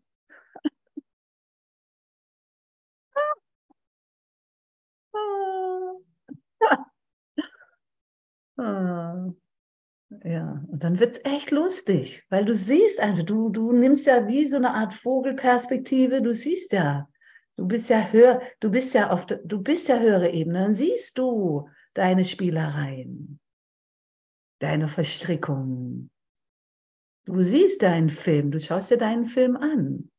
[10.24, 14.28] Ja, und dann wird es echt lustig, weil du siehst einfach, du, du nimmst ja
[14.28, 17.08] wie so eine Art Vogelperspektive, du siehst ja
[17.58, 20.60] Du bist ja höher, du bist ja auf, du bist ja höhere Ebene.
[20.60, 23.40] Dann siehst du deine Spielereien,
[24.60, 26.12] deine Verstrickungen.
[27.26, 30.12] Du siehst deinen Film, du schaust dir deinen Film an.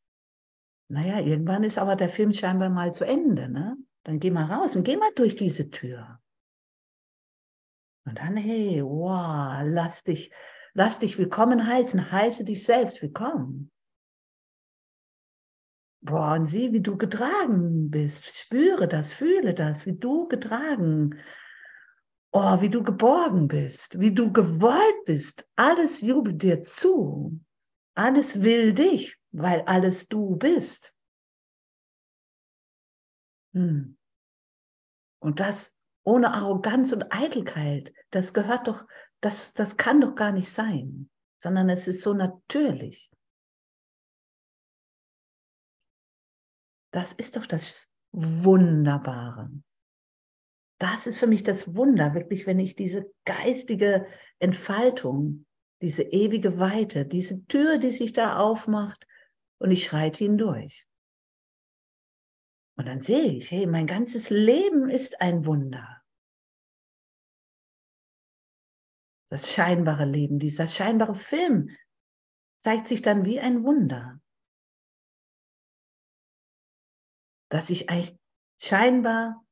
[0.88, 3.48] Naja, irgendwann ist aber der Film scheinbar mal zu Ende.
[3.48, 3.76] Ne?
[4.04, 6.20] Dann geh mal raus und geh mal durch diese Tür.
[8.06, 10.30] Und dann, hey, wow, lass dich,
[10.74, 13.72] lass dich willkommen heißen, heiße dich selbst willkommen.
[16.02, 18.26] Boah, und sieh, wie du getragen bist.
[18.26, 21.18] Spüre das, fühle das, wie du getragen.
[22.30, 25.48] Oh, wie du geborgen bist, wie du gewollt bist.
[25.56, 27.40] Alles jubelt dir zu.
[27.96, 30.94] Alles will dich, weil alles du bist.
[33.52, 33.96] Hm.
[35.18, 35.75] Und das
[36.06, 38.86] ohne Arroganz und Eitelkeit, das gehört doch,
[39.20, 43.10] das, das kann doch gar nicht sein, sondern es ist so natürlich.
[46.92, 49.50] Das ist doch das Wunderbare.
[50.78, 54.06] Das ist für mich das Wunder, wirklich, wenn ich diese geistige
[54.38, 55.44] Entfaltung,
[55.82, 59.06] diese ewige Weite, diese Tür, die sich da aufmacht
[59.58, 60.86] und ich schreite hindurch.
[62.78, 65.95] Und dann sehe ich, hey, mein ganzes Leben ist ein Wunder.
[69.36, 71.68] Das scheinbare Leben, dieser scheinbare Film
[72.60, 74.18] zeigt sich dann wie ein Wunder.
[77.48, 78.16] dass ich eigentlich
[78.58, 79.44] scheinbar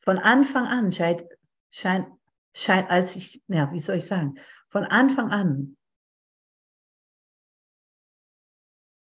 [0.00, 1.22] von Anfang an, schein,
[1.70, 2.06] schein,
[2.54, 5.76] schein, als ich, ja, wie soll ich sagen, von Anfang an,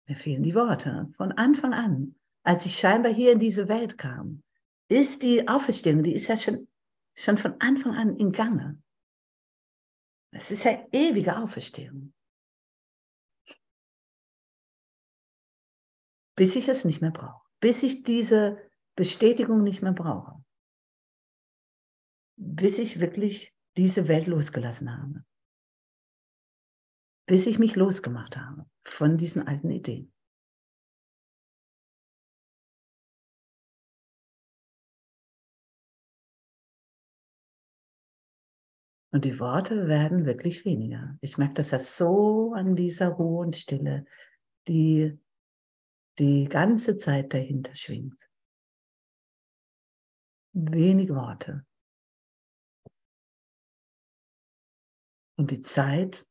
[0.07, 4.43] mir fehlen die Worte, von Anfang an, als ich scheinbar hier in diese Welt kam,
[4.89, 6.67] ist die Auferstehung, die ist ja schon,
[7.15, 8.81] schon von Anfang an in Gange.
[10.31, 12.13] Es ist ja ewige Auferstehung.
[16.35, 18.61] Bis ich es nicht mehr brauche bis ich diese
[18.95, 20.43] Bestätigung nicht mehr brauche.
[22.37, 25.25] Bis ich wirklich diese Welt losgelassen habe.
[27.27, 30.13] Bis ich mich losgemacht habe von diesen alten Ideen.
[39.17, 41.17] Und die Worte werden wirklich weniger.
[41.21, 44.05] Ich merke das ja so an dieser Ruhe und Stille,
[44.67, 45.19] die
[46.19, 48.29] die ganze Zeit dahinter schwingt.
[50.53, 51.65] Wenig Worte.
[55.35, 56.23] Und die Zeit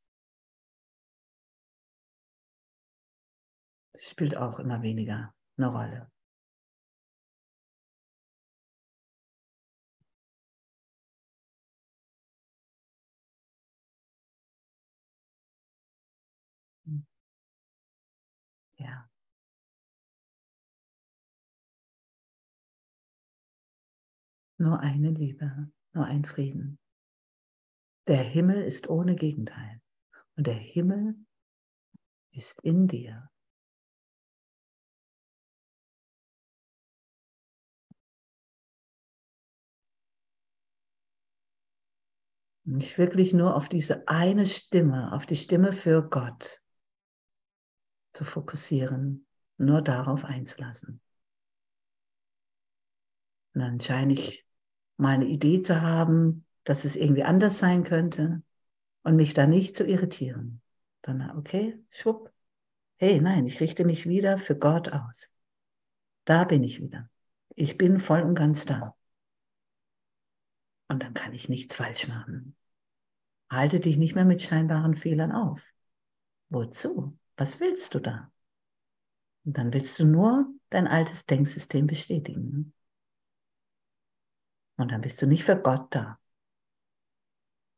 [3.98, 6.12] spielt auch immer weniger eine Rolle.
[24.58, 26.78] Nur eine Liebe, nur ein Frieden.
[28.06, 29.80] Der Himmel ist ohne Gegenteil
[30.36, 31.16] und der Himmel
[32.30, 33.28] ist in dir.
[42.64, 46.62] Mich wirklich nur auf diese eine Stimme, auf die Stimme für Gott
[48.12, 49.26] zu fokussieren,
[49.56, 51.00] nur darauf einzulassen.
[53.54, 54.45] Und dann scheine ich
[54.96, 58.42] mal eine Idee zu haben, dass es irgendwie anders sein könnte
[59.02, 60.60] und mich da nicht zu irritieren.
[61.02, 62.32] Dann, okay, schwupp.
[62.98, 65.30] Hey, nein, ich richte mich wieder für Gott aus.
[66.24, 67.08] Da bin ich wieder.
[67.54, 68.96] Ich bin voll und ganz da.
[70.88, 72.56] Und dann kann ich nichts falsch machen.
[73.50, 75.62] Halte dich nicht mehr mit scheinbaren Fehlern auf.
[76.48, 77.16] Wozu?
[77.36, 78.32] Was willst du da?
[79.44, 82.72] Und dann willst du nur dein altes Denksystem bestätigen.
[84.76, 86.18] Und dann bist du nicht für Gott da.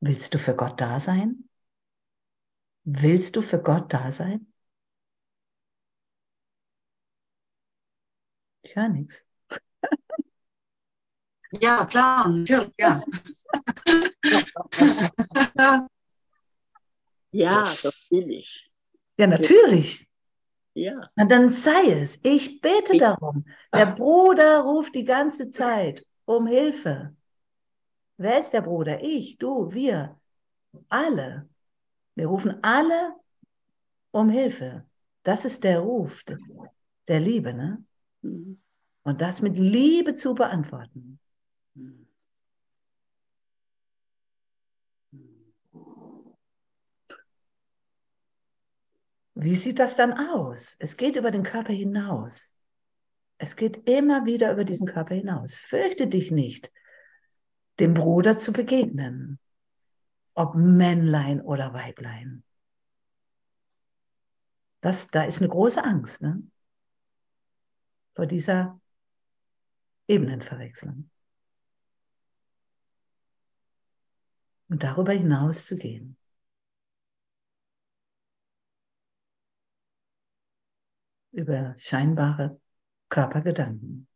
[0.01, 1.49] Willst du für Gott da sein?
[2.85, 4.53] Willst du für Gott da sein?
[8.63, 9.25] Ich höre nichts.
[11.63, 13.03] Ja, klar, natürlich, ja.
[17.33, 18.71] ja, das will ich.
[19.17, 20.07] Ja, natürlich.
[20.75, 21.11] Ja.
[21.17, 22.21] Na dann sei es.
[22.23, 23.45] Ich bete ich, darum.
[23.75, 27.17] Der Bruder ruft die ganze Zeit um Hilfe.
[28.19, 29.03] Wer ist der Bruder?
[29.03, 30.21] Ich, du, wir,
[30.89, 31.49] alle.
[32.15, 33.15] Wir rufen alle
[34.11, 34.85] um Hilfe.
[35.23, 36.23] Das ist der Ruf
[37.09, 37.83] der Liebe, ne?
[38.23, 41.19] Und das mit Liebe zu beantworten.
[49.35, 50.77] Wie sieht das dann aus?
[50.79, 52.53] Es geht über den Körper hinaus.
[53.39, 55.55] Es geht immer wieder über diesen Körper hinaus.
[55.55, 56.73] Fürchte dich nicht,
[57.79, 59.39] dem Bruder zu begegnen,
[60.35, 62.43] ob Männlein oder Weiblein.
[64.81, 66.43] Das, da ist eine große Angst ne?
[68.15, 68.81] vor dieser
[70.09, 71.09] Ebenenverwechslung.
[74.69, 76.17] Und darüber hinaus zu gehen.
[81.33, 82.61] Über scheinbare
[83.09, 84.07] Körpergedanken.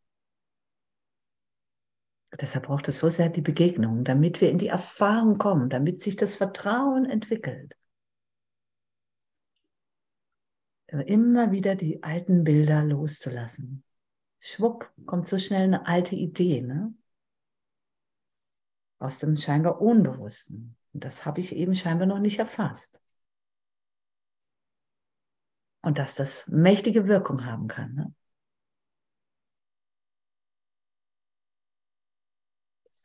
[2.39, 6.15] Deshalb braucht es so sehr die Begegnung, damit wir in die Erfahrung kommen, damit sich
[6.15, 7.75] das Vertrauen entwickelt.
[10.87, 13.83] Immer wieder die alten Bilder loszulassen.
[14.39, 16.93] Schwupp, kommt so schnell eine alte Idee, ne?
[18.99, 20.75] Aus dem scheinbar Unbewussten.
[20.93, 22.99] Und das habe ich eben scheinbar noch nicht erfasst.
[25.81, 27.93] Und dass das mächtige Wirkung haben kann.
[27.95, 28.13] Ne?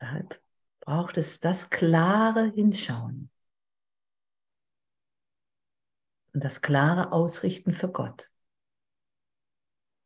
[0.00, 0.40] Deshalb
[0.80, 3.30] braucht es das klare Hinschauen
[6.32, 8.30] und das klare Ausrichten für Gott.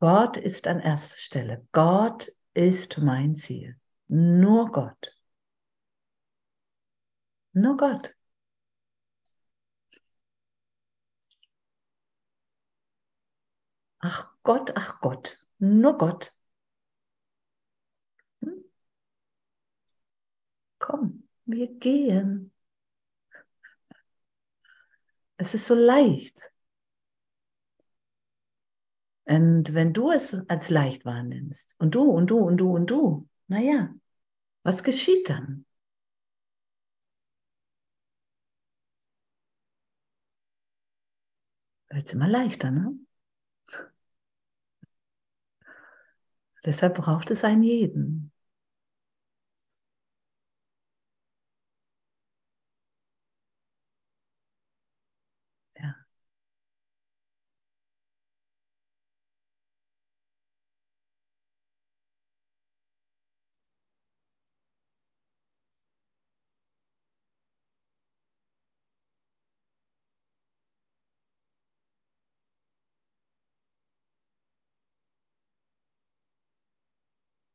[0.01, 1.66] Gott ist an erster Stelle.
[1.72, 3.78] Gott ist mein Ziel.
[4.09, 5.14] Nur Gott.
[7.53, 8.14] Nur Gott.
[14.01, 16.32] Ach Gott, ach Gott, nur Gott.
[20.83, 22.53] Komm, wir gehen.
[25.37, 26.41] Es ist so leicht.
[29.24, 33.28] Und wenn du es als leicht wahrnimmst und du und du und du und du,
[33.49, 33.93] naja,
[34.64, 35.66] was geschieht dann?
[41.91, 42.99] Wird es immer leichter, ne?
[46.64, 48.32] Deshalb braucht es einen jeden.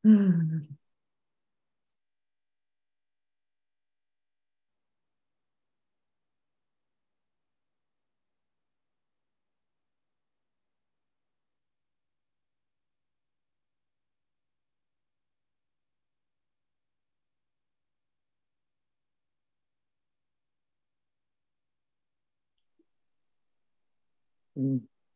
[0.07, 0.67] Hm.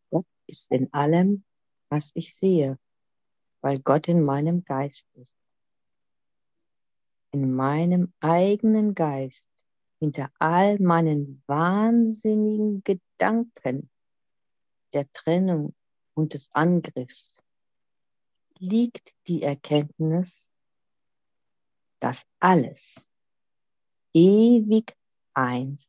[0.09, 1.43] Gott ist in allem,
[1.89, 2.77] was ich sehe,
[3.61, 5.31] weil Gott in meinem Geist ist.
[7.31, 9.45] In meinem eigenen Geist,
[9.99, 13.89] hinter all meinen wahnsinnigen Gedanken
[14.93, 15.73] der Trennung
[16.13, 17.41] und des Angriffs,
[18.57, 20.51] liegt die Erkenntnis,
[21.99, 23.09] dass alles
[24.13, 24.95] ewig
[25.33, 25.87] eins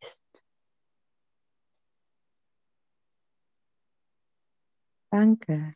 [0.00, 0.44] ist.
[5.10, 5.74] Danke.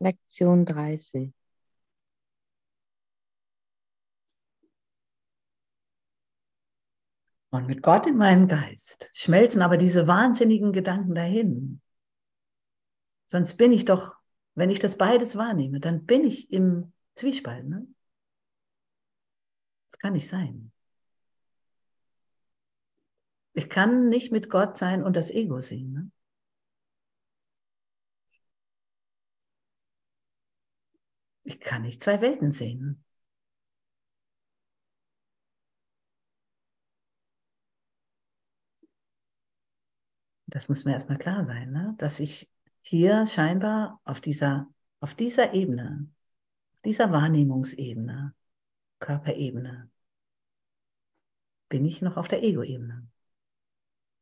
[0.00, 1.32] Lektion 30.
[7.50, 11.80] Und mit Gott in meinem Geist schmelzen aber diese wahnsinnigen Gedanken dahin.
[13.26, 14.14] Sonst bin ich doch,
[14.54, 17.68] wenn ich das beides wahrnehme, dann bin ich im Zwiespalt.
[17.68, 17.86] Ne?
[19.90, 20.72] Das kann nicht sein.
[23.52, 25.92] Ich kann nicht mit Gott sein und das Ego sehen.
[25.92, 26.10] Ne?
[31.50, 33.04] Ich kann nicht zwei Welten sehen.
[40.46, 41.96] Das muss mir erstmal klar sein, ne?
[41.98, 42.48] dass ich
[42.82, 44.68] hier scheinbar auf dieser,
[45.00, 46.08] auf dieser Ebene,
[46.84, 48.32] dieser Wahrnehmungsebene,
[49.00, 49.90] Körperebene,
[51.68, 53.08] bin ich noch auf der Ego-Ebene.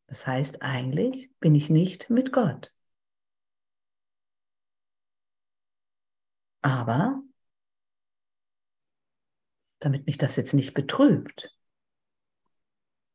[0.06, 2.77] Das heißt, eigentlich bin ich nicht mit Gott.
[6.62, 7.22] Aber
[9.80, 11.56] damit mich das jetzt nicht betrübt,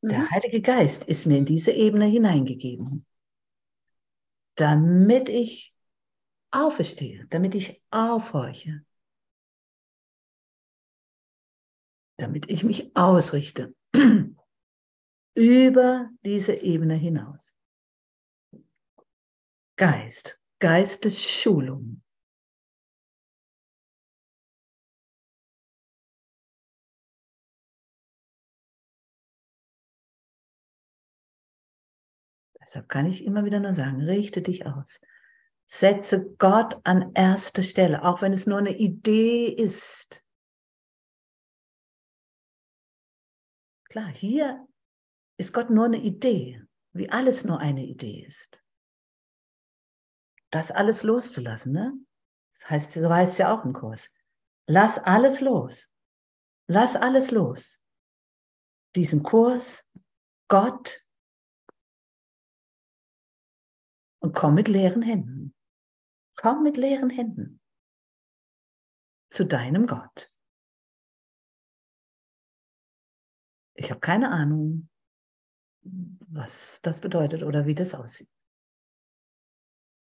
[0.01, 0.09] mhm.
[0.09, 3.05] der Heilige Geist ist mir in diese Ebene hineingegeben,
[4.55, 5.75] damit ich
[6.51, 8.85] auferstehe, damit ich aufhorche,
[12.17, 13.75] damit ich mich ausrichte
[15.35, 17.55] über diese Ebene hinaus.
[19.75, 22.02] Geist, Geistesschulung.
[32.73, 34.99] Deshalb kann ich immer wieder nur sagen, richte dich aus.
[35.67, 40.25] Setze Gott an erste Stelle, auch wenn es nur eine Idee ist.
[43.89, 44.67] Klar, hier
[45.37, 46.63] ist Gott nur eine Idee,
[46.93, 48.63] wie alles nur eine Idee ist.
[50.49, 51.93] Das alles loszulassen, ne?
[52.53, 54.11] Das heißt, so heißt es ja auch im Kurs.
[54.65, 55.93] Lass alles los.
[56.65, 57.83] Lass alles los.
[58.95, 59.87] Diesen Kurs,
[60.47, 61.02] Gott
[64.23, 65.53] und komm mit leeren Händen.
[66.37, 67.59] Komm mit leeren Händen
[69.29, 70.31] zu deinem Gott.
[73.75, 74.89] Ich habe keine Ahnung,
[75.81, 78.29] was das bedeutet oder wie das aussieht.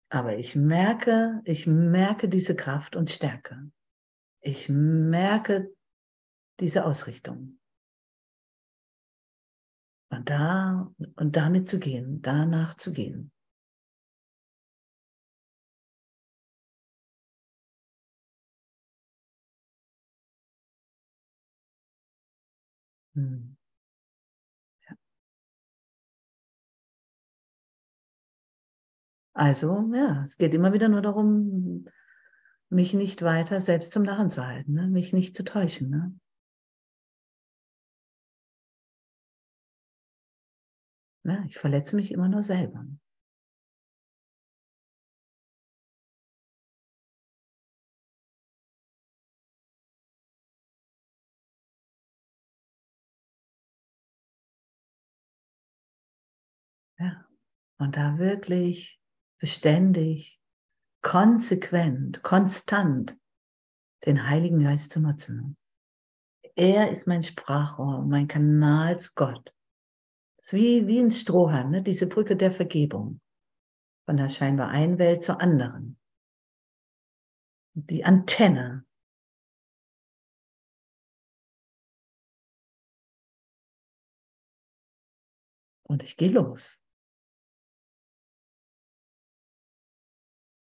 [0.10, 3.72] Aber ich merke, ich merke diese Kraft und Stärke.
[4.42, 5.74] Ich merke
[6.60, 7.60] diese Ausrichtung.
[10.10, 13.32] Und da und damit zu gehen, danach zu gehen.
[23.16, 23.56] Hm.
[24.90, 24.96] Ja.
[29.34, 31.86] Also, ja, es geht immer wieder nur darum,
[32.70, 34.88] mich nicht weiter selbst zum Narren zu halten, ne?
[34.88, 35.90] mich nicht zu täuschen.
[35.90, 36.14] Ne?
[41.26, 42.86] Ja, ich verletze mich immer nur selber.
[57.78, 59.00] Und da wirklich
[59.40, 60.40] beständig,
[61.02, 63.18] konsequent, konstant
[64.06, 65.58] den Heiligen Geist zu nutzen.
[66.56, 69.54] Er ist mein Sprachrohr, mein Kanal zu Gott.
[70.38, 71.84] Es ist wie, wie ein Strohhalm, ne?
[71.84, 73.20] diese Brücke der Vergebung.
[74.06, 75.98] Von der scheinbar einen Welt zur anderen.
[77.74, 78.86] Die Antenne.
[85.84, 86.85] Und ich gehe los.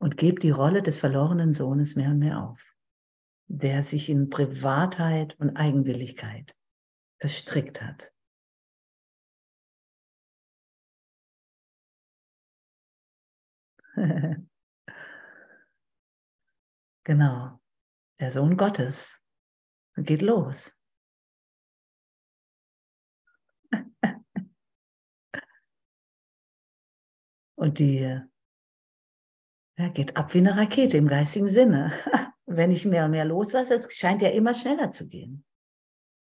[0.05, 2.61] Und gebe die Rolle des verlorenen Sohnes mehr und mehr auf,
[3.47, 6.55] der sich in Privatheit und Eigenwilligkeit
[7.17, 8.13] verstrickt hat.
[17.03, 17.59] genau,
[18.19, 19.19] der Sohn Gottes
[19.97, 20.71] geht los.
[27.55, 28.21] Und die
[29.77, 31.91] ja, geht ab wie eine Rakete im geistigen Sinne.
[32.45, 35.43] Wenn ich mehr und mehr loslasse, es scheint ja immer schneller zu gehen.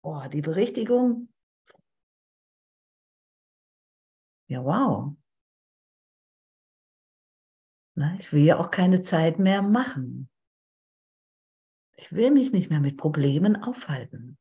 [0.02, 1.34] Boah, die Berichtigung.
[4.48, 5.16] Ja, wow.
[7.96, 10.30] Na, ich will ja auch keine Zeit mehr machen.
[11.98, 14.38] Ich will mich nicht mehr mit Problemen aufhalten.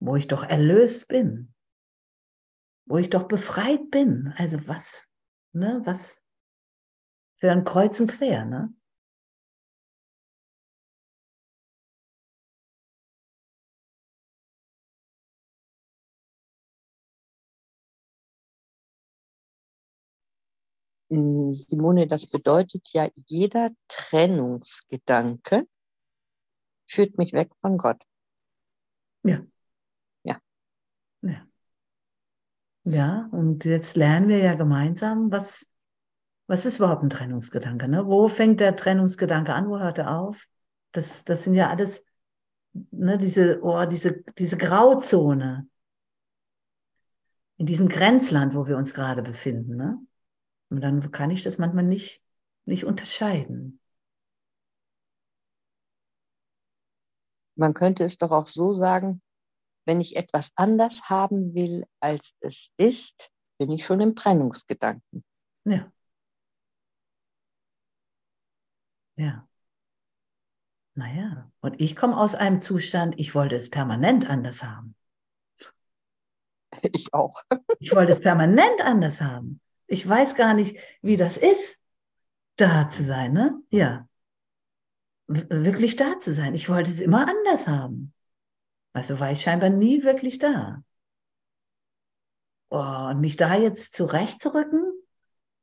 [0.00, 1.52] Wo ich doch erlöst bin.
[2.86, 4.32] Wo ich doch befreit bin.
[4.36, 5.08] Also was
[5.62, 5.80] Ne?
[5.86, 6.20] Was
[7.36, 8.74] für ein Kreuz und Quer, ne?
[21.10, 25.66] Hm, Simone, das bedeutet ja, jeder Trennungsgedanke
[26.88, 28.02] führt mich weg von Gott.
[29.24, 29.44] Ja.
[30.24, 30.40] Ja.
[31.22, 31.48] Ja.
[32.86, 35.68] Ja, und jetzt lernen wir ja gemeinsam, was,
[36.46, 37.88] was ist überhaupt ein Trennungsgedanke?
[37.88, 38.06] Ne?
[38.06, 39.68] Wo fängt der Trennungsgedanke an?
[39.68, 40.46] Wo hört er auf?
[40.92, 42.04] Das, das sind ja alles
[42.92, 45.68] ne, diese, oh, diese, diese Grauzone
[47.56, 49.74] in diesem Grenzland, wo wir uns gerade befinden.
[49.76, 49.98] Ne?
[50.70, 52.22] Und dann kann ich das manchmal nicht,
[52.66, 53.80] nicht unterscheiden.
[57.56, 59.22] Man könnte es doch auch so sagen,
[59.86, 65.24] wenn ich etwas anders haben will, als es ist, bin ich schon im Trennungsgedanken.
[65.64, 65.90] Ja.
[69.16, 69.46] Ja.
[70.94, 74.94] Naja, und ich komme aus einem Zustand, ich wollte es permanent anders haben.
[76.92, 77.42] Ich auch.
[77.78, 79.60] Ich wollte es permanent anders haben.
[79.86, 81.82] Ich weiß gar nicht, wie das ist,
[82.56, 83.60] da zu sein, ne?
[83.70, 84.08] Ja.
[85.28, 86.54] Wirklich da zu sein.
[86.54, 88.14] Ich wollte es immer anders haben.
[88.96, 90.82] Also war ich scheinbar nie wirklich da.
[92.70, 94.90] Oh, und mich da jetzt zurechtzurücken,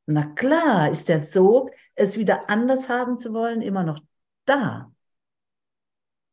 [0.06, 4.00] Na klar, ist der Sog, es wieder anders haben zu wollen, immer noch
[4.46, 4.94] da.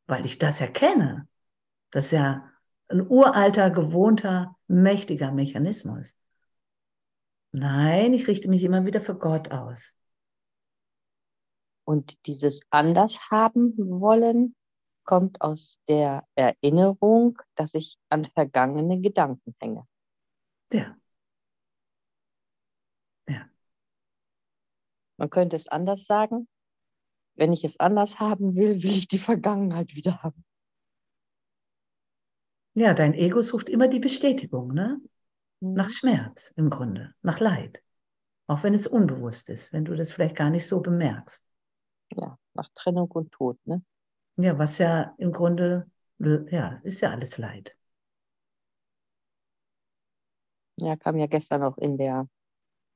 [0.09, 1.26] Weil ich das erkenne.
[1.90, 2.51] Das ist ja
[2.88, 6.14] ein uralter, gewohnter, mächtiger Mechanismus.
[7.53, 9.94] Nein, ich richte mich immer wieder für Gott aus.
[11.84, 14.55] Und dieses anders haben wollen
[15.11, 19.84] kommt aus der Erinnerung, dass ich an vergangene Gedanken hänge.
[20.72, 20.96] Ja.
[25.18, 26.48] Man könnte es anders sagen.
[27.36, 30.44] Wenn ich es anders haben will, will ich die Vergangenheit wieder haben.
[32.74, 35.00] Ja, dein Ego sucht immer die Bestätigung, ne?
[35.74, 35.92] Nach Mhm.
[35.92, 37.82] Schmerz im Grunde, nach Leid.
[38.46, 41.44] Auch wenn es unbewusst ist, wenn du das vielleicht gar nicht so bemerkst.
[42.16, 43.82] Ja, nach Trennung und Tod, ne?
[44.37, 47.76] Ja, was ja im Grunde, ja, ist ja alles Leid.
[50.76, 52.26] Ja, kam ja gestern auch in der,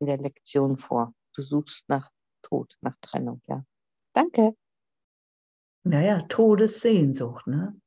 [0.01, 1.12] in der Lektion vor.
[1.35, 2.11] Du suchst nach
[2.43, 3.64] Tod, nach Trennung, ja.
[4.14, 4.57] Danke.
[5.82, 7.78] Naja, Todessehnsucht, ne?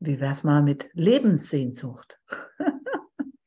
[0.00, 2.20] Wie wär's mal mit Lebenssehnsucht?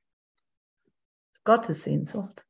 [1.44, 2.47] Gottessehnsucht.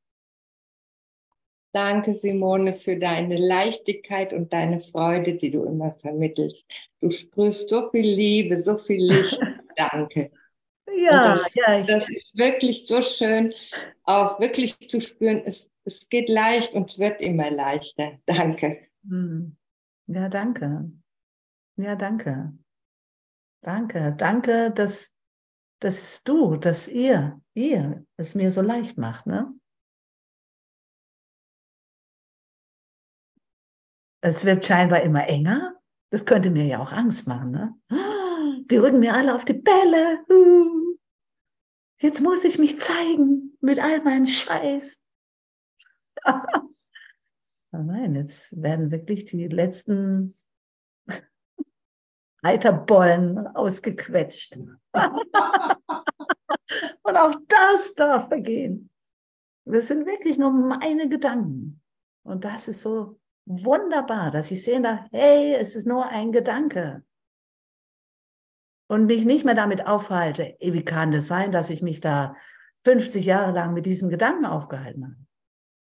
[1.73, 6.65] Danke, Simone, für deine Leichtigkeit und deine Freude, die du immer vermittelst.
[7.01, 9.39] Du sprühst so viel Liebe, so viel Licht.
[9.75, 10.31] Danke.
[10.95, 13.53] Ja, das, ja, ich, das ist wirklich so schön,
[14.03, 18.13] auch wirklich zu spüren, es, es geht leicht und es wird immer leichter.
[18.25, 18.87] Danke.
[19.07, 19.55] Hm.
[20.07, 20.91] ja, danke.
[21.75, 22.53] Ja, danke.
[23.61, 25.11] Danke, danke, dass,
[25.79, 29.53] dass du, dass ihr, ihr es mir so leicht macht, ne?
[34.27, 35.79] Es wird scheinbar immer enger.
[36.09, 37.73] Das könnte mir ja auch Angst machen, ne?
[38.69, 40.25] Die rücken mir alle auf die Bälle.
[42.01, 45.01] Jetzt muss ich mich zeigen mit all meinem Scheiß.
[46.23, 46.45] Aber
[47.71, 50.37] nein, jetzt werden wirklich die letzten
[52.41, 54.57] Eiterbollen ausgequetscht.
[57.03, 58.89] Und auch das darf vergehen.
[59.63, 61.81] Das sind wirklich nur meine Gedanken.
[62.23, 63.17] Und das ist so
[63.47, 67.03] wunderbar, dass ich sehen darf, hey, es ist nur ein Gedanke.
[68.89, 72.35] Und mich nicht mehr damit aufhalte, wie kann das sein, dass ich mich da
[72.83, 75.27] 50 Jahre lang mit diesem Gedanken aufgehalten habe.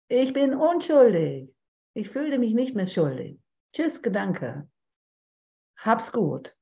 [0.09, 1.55] Ich bin unschuldig.
[1.95, 3.39] Ich fühle mich nicht mehr schuldig.
[3.73, 4.69] Tschüss, Gedanke.
[5.77, 6.55] Hab's gut.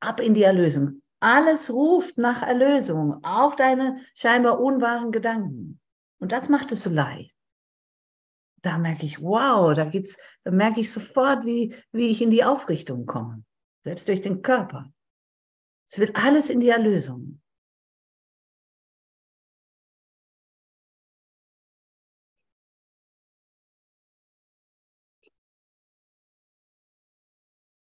[0.00, 1.02] Ab in die Erlösung.
[1.20, 5.80] Alles ruft nach Erlösung, auch deine scheinbar unwahren Gedanken.
[6.18, 7.35] Und das macht es so leicht.
[8.62, 12.44] Da merke ich, wow, da geht's, da merke ich sofort, wie, wie ich in die
[12.44, 13.44] Aufrichtung komme.
[13.84, 14.92] Selbst durch den Körper.
[15.86, 17.40] Es will alles in die Erlösung.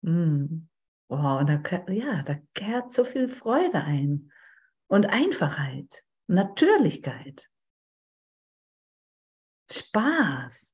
[0.04, 0.68] Mm.
[1.08, 4.30] Oh, und da, ja, da kehrt so viel Freude ein
[4.86, 7.48] und Einfachheit, Natürlichkeit,
[9.70, 10.72] Spaß.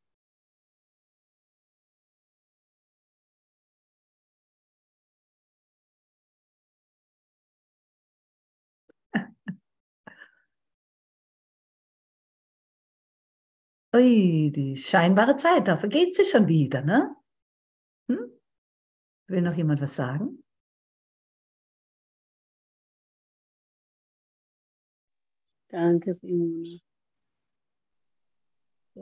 [13.95, 17.15] Ui, die scheinbare Zeit, da vergeht sie schon wieder, ne?
[18.09, 18.19] Hm?
[19.29, 20.43] Will noch jemand was sagen?
[25.73, 26.81] Danke, Simone.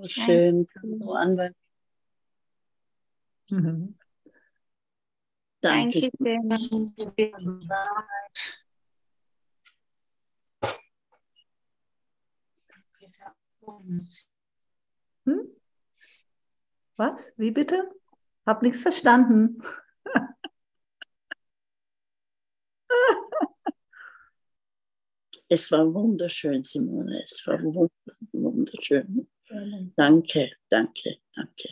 [0.00, 1.50] So schön, kam so an bei
[3.50, 3.98] Mhm.
[5.60, 6.52] Danke schön.
[15.24, 15.48] Hm?
[16.96, 17.32] Was?
[17.36, 17.90] Wie bitte?
[18.46, 19.62] Hab nichts verstanden.
[25.48, 27.22] Es war wunderschön, Simone.
[27.22, 27.90] Es war wund-
[28.32, 29.28] wunderschön.
[29.96, 31.68] Danke, danke, danke.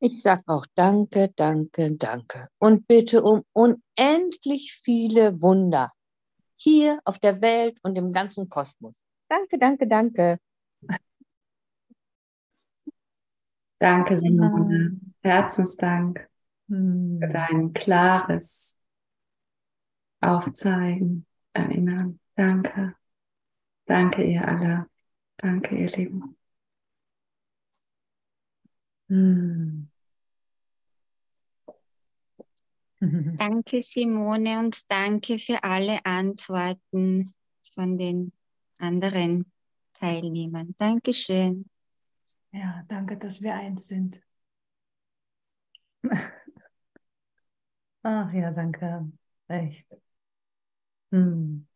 [0.00, 2.48] Ich sage auch danke, danke, danke.
[2.58, 5.92] Und bitte um unendlich viele Wunder
[6.56, 9.04] hier auf der Welt und im ganzen Kosmos.
[9.28, 10.38] Danke, danke, danke.
[13.78, 15.00] Danke, Simone.
[15.22, 16.28] Herzensdank.
[16.72, 18.78] Für dein klares
[20.20, 22.18] Aufzeigen, Erinnern.
[22.34, 22.94] Danke.
[23.84, 24.86] Danke, ihr alle.
[25.36, 26.36] Danke, ihr Lieben.
[29.08, 29.88] Hm.
[33.36, 37.34] Danke, Simone, und danke für alle Antworten
[37.74, 38.32] von den
[38.78, 39.50] anderen
[39.94, 40.74] Teilnehmern.
[40.78, 41.68] Dankeschön.
[42.52, 44.22] Ja, danke, dass wir eins sind.
[48.02, 49.10] Ach ja, danke.
[49.48, 49.96] Echt.
[51.12, 51.66] Hm.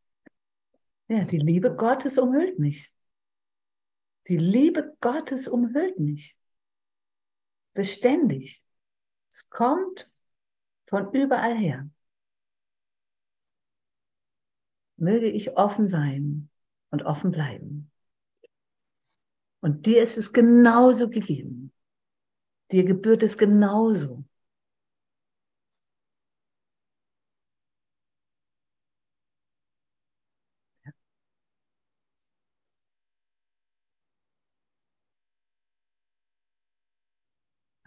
[1.09, 2.93] Ja, die Liebe Gottes umhüllt mich.
[4.29, 6.37] Die Liebe Gottes umhüllt mich.
[7.75, 8.65] Beständig.
[9.31, 10.11] Es kommt
[10.89, 11.89] von überall her.
[14.97, 16.49] Möge ich offen sein
[16.91, 17.91] und offen bleiben.
[19.61, 21.73] Und dir ist es genauso gegeben.
[22.73, 24.25] Dir gebührt es genauso.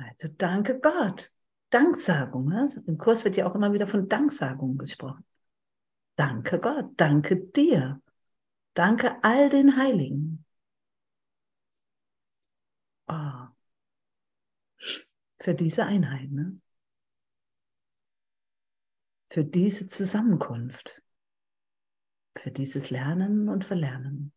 [0.09, 1.31] Also danke Gott.
[1.69, 2.49] Danksagung.
[2.49, 2.67] Ne?
[2.87, 5.23] Im Kurs wird ja auch immer wieder von Danksagung gesprochen.
[6.15, 8.01] Danke Gott, danke dir,
[8.73, 10.45] danke all den Heiligen.
[13.07, 13.47] Oh,
[15.39, 16.59] für diese Einheit, ne?
[19.31, 21.01] für diese Zusammenkunft,
[22.35, 24.33] für dieses Lernen und Verlernen,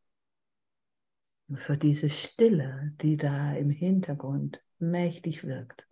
[1.55, 5.89] für diese Stille, die da im Hintergrund mächtig wirkt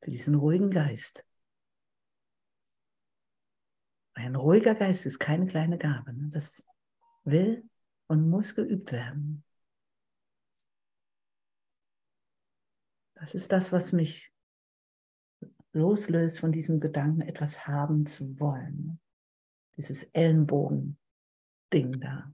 [0.00, 1.24] für diesen ruhigen Geist.
[4.14, 6.12] Ein ruhiger Geist ist keine kleine Gabe.
[6.12, 6.28] Ne?
[6.30, 6.64] Das
[7.24, 7.68] will
[8.06, 9.44] und muss geübt werden.
[13.14, 14.32] Das ist das, was mich
[15.72, 19.00] loslöst von diesem Gedanken, etwas haben zu wollen.
[19.76, 22.32] Dieses Ellenbogen-Ding da.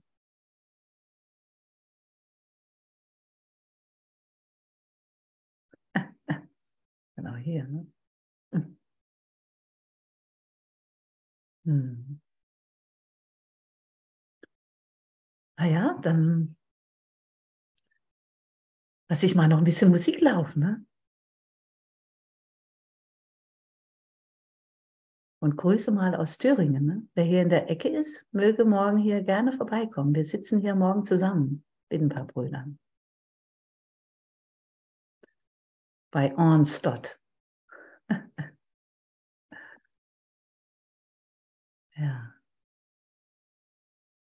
[7.25, 7.65] Genau hier.
[7.69, 7.87] Ne?
[11.65, 12.21] Hm.
[15.57, 16.57] Ah ja, dann
[19.09, 20.61] lasse ich mal noch ein bisschen Musik laufen.
[20.61, 20.87] Ne?
[25.41, 26.85] Und Grüße mal aus Thüringen.
[26.85, 27.09] Ne?
[27.15, 30.15] Wer hier in der Ecke ist, möge morgen hier gerne vorbeikommen.
[30.15, 32.79] Wir sitzen hier morgen zusammen mit ein paar Brüdern.
[36.15, 37.19] Bei Arnstadt.
[41.97, 42.34] ja.